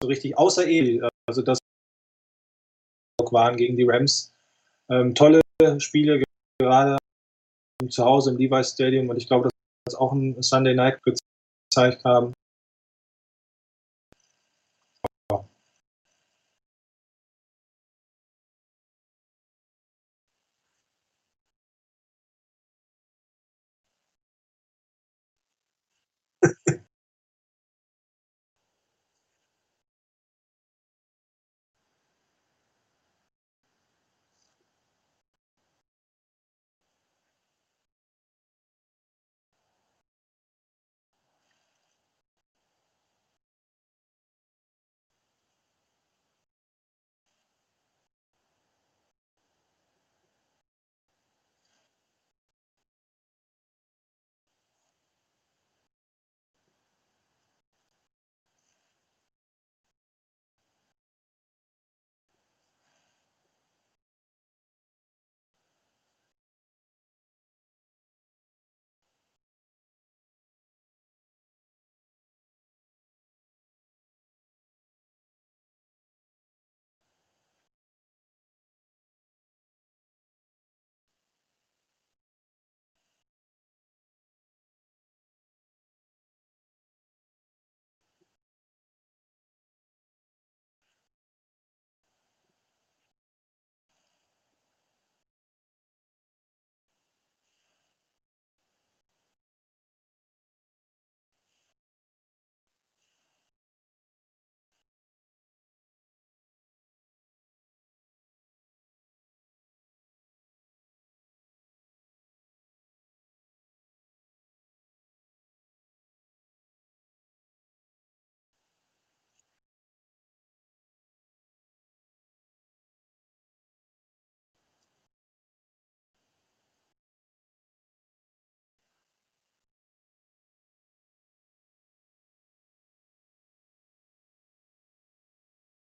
[0.02, 1.58] so richtig außer eh, also das
[3.32, 4.34] waren gegen die Rams.
[4.90, 5.42] Ähm, tolle
[5.80, 6.24] Spiele,
[6.60, 6.98] gerade
[7.90, 12.04] zu Hause im Levi's Stadium und ich glaube, dass wir auch ein Sunday Night gezeigt
[12.06, 12.34] haben.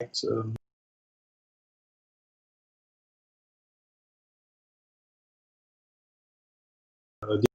[0.01, 0.55] Ähm,
[7.21, 7.49] die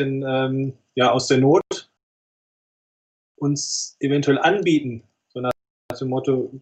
[0.00, 1.90] ähm, ja, aus der Not
[3.36, 5.52] uns eventuell anbieten, so nach
[6.00, 6.60] dem Motto,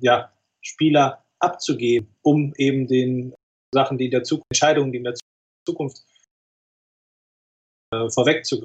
[0.00, 3.34] ja, Spieler abzugeben, um eben den
[3.72, 5.14] Sachen, die in der Zukunft, Entscheidungen, die in der
[5.66, 6.04] Zukunft
[7.92, 8.64] äh, vorwegzugehen.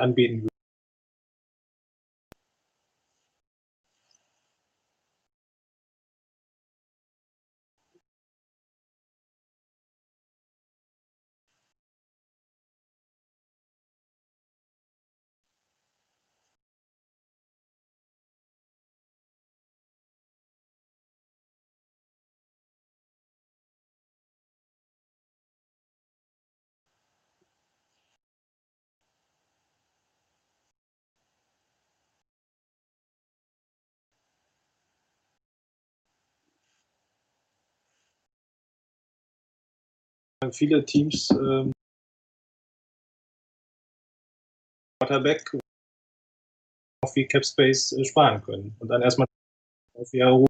[0.00, 0.49] Anbieten
[40.52, 41.70] Viele Teams ähm,
[44.98, 45.56] Quarterback
[47.02, 49.26] auch viel Cap Space äh, sparen können und dann erstmal
[49.94, 50.46] auf ihre Ruhe.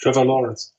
[0.00, 0.72] Trevor Lawrence.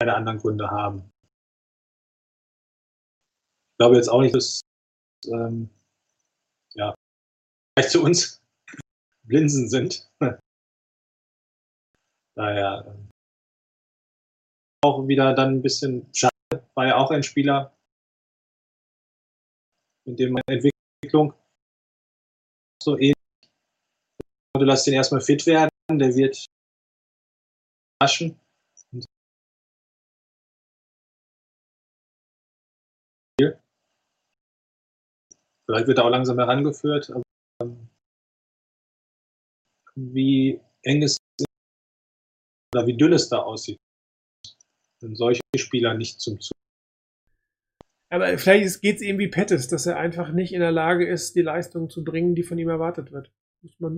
[0.00, 1.12] Keine anderen Gründe haben.
[3.72, 4.60] Ich glaube jetzt auch nicht, dass
[5.26, 5.70] ähm,
[6.74, 6.94] ja,
[7.76, 8.40] vielleicht zu uns
[9.26, 10.08] Blinsen sind.
[12.36, 13.10] Daher ähm,
[14.84, 16.32] auch wieder dann ein bisschen schade,
[16.74, 17.76] war ja auch ein Spieler,
[20.06, 21.34] mit dem meine Entwicklung
[22.82, 23.14] so ähnlich.
[24.54, 26.46] Du lass den erstmal fit werden, der wird
[28.00, 28.38] waschen.
[35.68, 37.10] Vielleicht wird er auch langsam herangeführt.
[37.10, 37.22] Aber,
[37.62, 37.88] ähm,
[39.94, 41.18] wie eng es
[42.74, 43.78] oder wie dünn es da aussieht,
[45.00, 46.56] sind solche Spieler nicht zum Zug.
[48.10, 51.34] Aber vielleicht geht es ihm wie Pettis, dass er einfach nicht in der Lage ist,
[51.34, 53.30] die Leistung zu bringen, die von ihm erwartet wird.
[53.62, 53.90] Äh,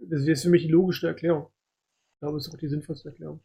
[0.00, 1.50] das ist für mich die logischste Erklärung.
[2.14, 3.40] Ich glaube, das ist auch die sinnvollste Erklärung.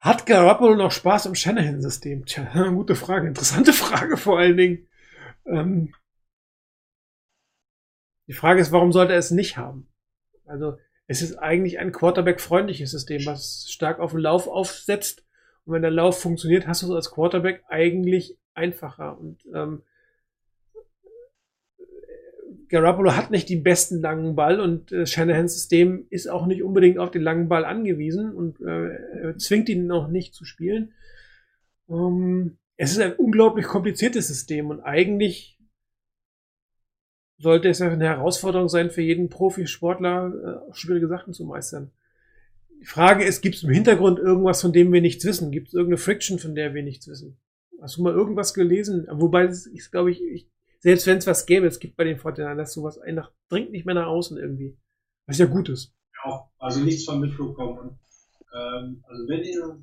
[0.00, 2.24] Hat Garoppolo noch Spaß im Shanahan-System?
[2.24, 3.28] Tja, gute Frage.
[3.28, 4.88] Interessante Frage vor allen Dingen.
[5.50, 5.94] Ähm,
[8.26, 9.88] die Frage ist, warum sollte er es nicht haben?
[10.46, 10.76] Also,
[11.06, 15.26] es ist eigentlich ein Quarterback-freundliches System, was stark auf den Lauf aufsetzt.
[15.64, 19.18] Und wenn der Lauf funktioniert, hast du es als Quarterback eigentlich einfacher.
[19.18, 19.82] Und ähm,
[22.68, 26.98] Garoppolo hat nicht den besten langen Ball und äh, Shanahans System ist auch nicht unbedingt
[26.98, 30.92] auf den langen Ball angewiesen und äh, zwingt ihn auch nicht zu spielen.
[31.88, 35.58] Ähm, es ist ein unglaublich kompliziertes System und eigentlich
[37.36, 41.90] sollte es eine Herausforderung sein für jeden Profisportler, äh, schwierige Sachen zu meistern.
[42.80, 45.50] Die Frage ist, gibt es im Hintergrund irgendwas, von dem wir nichts wissen?
[45.50, 47.38] Gibt es irgendeine Friction, von der wir nichts wissen?
[47.82, 49.06] Hast du mal irgendwas gelesen?
[49.10, 52.72] Wobei, ist, glaube ich, ich, selbst wenn es was gäbe, es gibt bei den Fortinanders
[52.72, 54.78] sowas einfach, dringt nicht mehr nach außen irgendwie.
[55.26, 55.94] Was ja gut ist.
[56.24, 57.98] Ja, also nichts von mitbekommen.
[58.54, 59.82] Ähm, also wenn ihr,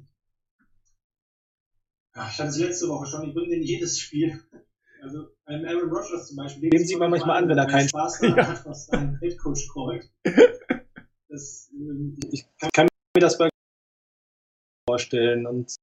[2.18, 4.44] ja, ich hatte es letzte Woche schon, ich bringe in jedes Spiel.
[5.00, 6.70] Also ein Aaron Rodgers zum Beispiel.
[6.70, 10.12] Nehmen Sie mal manchmal an, wenn er keinen Spaß daran hat, was ein Headcoach callt.
[11.30, 13.48] Das, ähm, Ich kann mir das bei
[14.90, 15.76] vorstellen und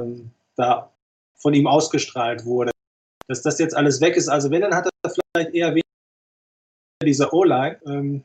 [0.00, 0.96] ähm, da
[1.34, 2.70] von ihm ausgestrahlt wurde.
[3.28, 5.82] Dass das jetzt alles weg ist, also wenn, dann hat er vielleicht eher weniger
[7.04, 7.78] dieser O-Line.
[7.84, 8.24] Ähm,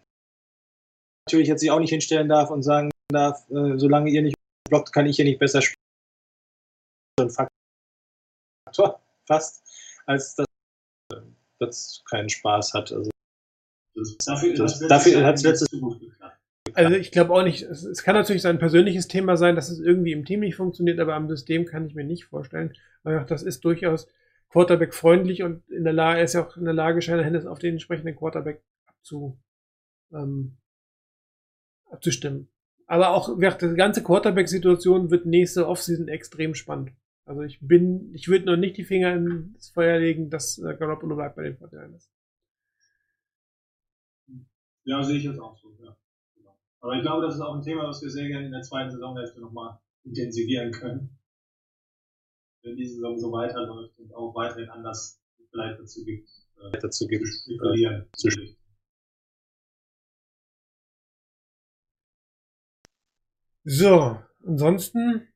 [1.27, 4.37] natürlich jetzt sich auch nicht hinstellen darf und sagen darf, äh, solange ihr nicht
[4.69, 5.80] blockt, kann ich hier nicht besser spielen.
[7.19, 9.63] So ein Faktor fast,
[10.05, 10.45] als dass
[11.59, 12.91] das keinen Spaß hat.
[12.91, 13.11] Also
[13.95, 16.37] das, dafür Das- hat's nicht letztes- gut geklappt.
[16.73, 19.79] Also ich glaube auch nicht, es, es kann natürlich sein persönliches Thema sein, dass es
[19.79, 22.73] irgendwie im Team nicht funktioniert, aber am System kann ich mir nicht vorstellen.
[23.03, 24.07] Weil auch das ist durchaus
[24.49, 27.73] Quarterback-freundlich und in der Lage, er ist ja auch in der Lage, Shanahan auf den
[27.73, 29.37] entsprechenden Quarterback abzu,
[30.13, 30.57] ähm,
[31.89, 32.47] abzustimmen.
[32.87, 36.91] Aber auch die ganze Quarterback-Situation wird nächste Offseason extrem spannend.
[37.31, 41.15] Also ich bin, ich würde noch nicht die Finger ins Feuer legen, dass äh, Garoppolo
[41.15, 42.09] bleibt bei den 49ers.
[44.83, 45.95] Ja, sehe ich jetzt auch so, ja.
[46.81, 48.91] Aber ich glaube, das ist auch ein Thema, was wir sehr gerne in der zweiten
[48.91, 51.17] Saisonhälfte nochmal intensivieren können.
[52.63, 56.27] Wenn die Saison so weiterläuft und auch weiterhin anders vielleicht dazu gibt,
[56.57, 57.27] äh, dazu zu gibt.
[57.29, 58.09] spekulieren.
[58.13, 58.27] zu
[63.63, 65.30] So, ansonsten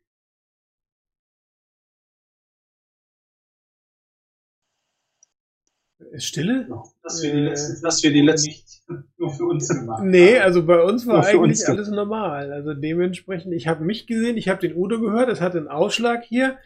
[6.20, 6.68] Stille?
[7.04, 8.82] Dass wir die Äh, letzten, dass wir die letzten- nicht
[9.18, 10.44] nur für uns gemacht Nee, haben.
[10.44, 11.66] also bei uns war eigentlich uns.
[11.66, 12.52] alles normal.
[12.52, 16.24] Also dementsprechend, ich habe mich gesehen, ich habe den Udo gehört, es hat einen Ausschlag
[16.24, 16.58] hier.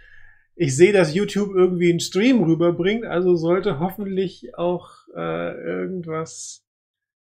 [0.55, 6.65] Ich sehe, dass YouTube irgendwie einen Stream rüberbringt, also sollte hoffentlich auch äh, irgendwas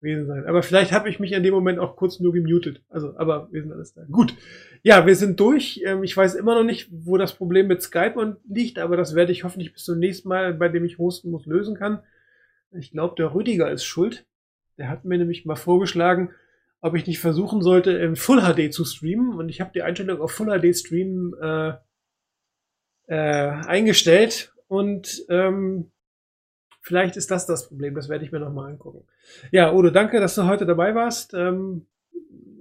[0.01, 0.47] gewesen sein.
[0.47, 2.83] Aber vielleicht habe ich mich in dem Moment auch kurz nur gemutet.
[2.89, 4.03] Also, aber wir sind alles da.
[4.11, 4.35] Gut.
[4.83, 5.83] Ja, wir sind durch.
[5.85, 9.15] Ähm, ich weiß immer noch nicht, wo das Problem mit Skype und liegt, aber das
[9.15, 12.01] werde ich hoffentlich bis zum nächsten Mal, bei dem ich hosten muss, lösen kann.
[12.73, 14.27] Ich glaube, der Rüdiger ist schuld.
[14.79, 16.31] Der hat mir nämlich mal vorgeschlagen,
[16.81, 19.35] ob ich nicht versuchen sollte, im Full HD zu streamen.
[19.35, 21.73] Und ich habe die Einstellung auf Full HD Stream äh,
[23.09, 24.53] äh, eingestellt.
[24.69, 25.91] Und ähm,
[26.81, 27.95] vielleicht ist das das Problem.
[27.95, 29.07] Das werde ich mir nochmal angucken.
[29.51, 31.35] Ja, Udo, danke, dass du heute dabei warst.
[31.35, 31.87] Ähm,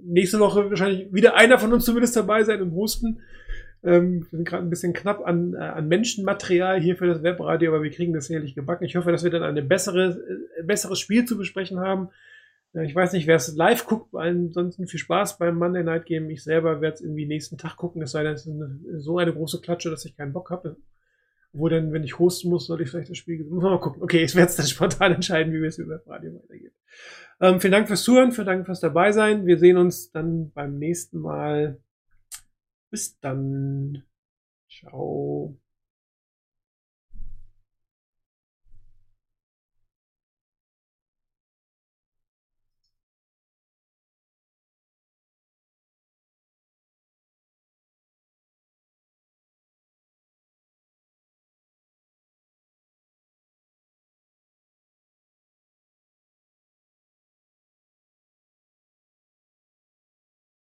[0.02, 3.20] nächste Woche wahrscheinlich wieder einer von uns zumindest dabei sein und hosten.
[3.82, 7.72] Ähm, wir sind gerade ein bisschen knapp an, äh, an Menschenmaterial hier für das Webradio,
[7.72, 8.84] aber wir kriegen das sicherlich gebacken.
[8.84, 10.20] Ich hoffe, dass wir dann ein bessere,
[10.58, 12.10] äh, besseres Spiel zu besprechen haben.
[12.74, 16.28] Äh, ich weiß nicht, wer es live guckt, ansonsten viel Spaß beim Monday Night Game.
[16.28, 19.18] Ich selber werde es irgendwie nächsten Tag gucken, es sei denn, es ist eine, so
[19.18, 20.76] eine große Klatsche, dass ich keinen Bock habe.
[21.52, 23.42] Wo denn, wenn ich hosten muss, soll ich vielleicht das Spiel.
[23.44, 24.02] Muss man mal gucken.
[24.02, 26.72] Okay, ich werde es dann spontan entscheiden, wie wir es über Radio weitergeht.
[27.40, 29.46] Ähm, vielen Dank fürs Zuhören, vielen Dank fürs dabei sein.
[29.46, 31.80] Wir sehen uns dann beim nächsten Mal
[32.90, 34.04] Bis dann.
[34.68, 35.56] Ciao.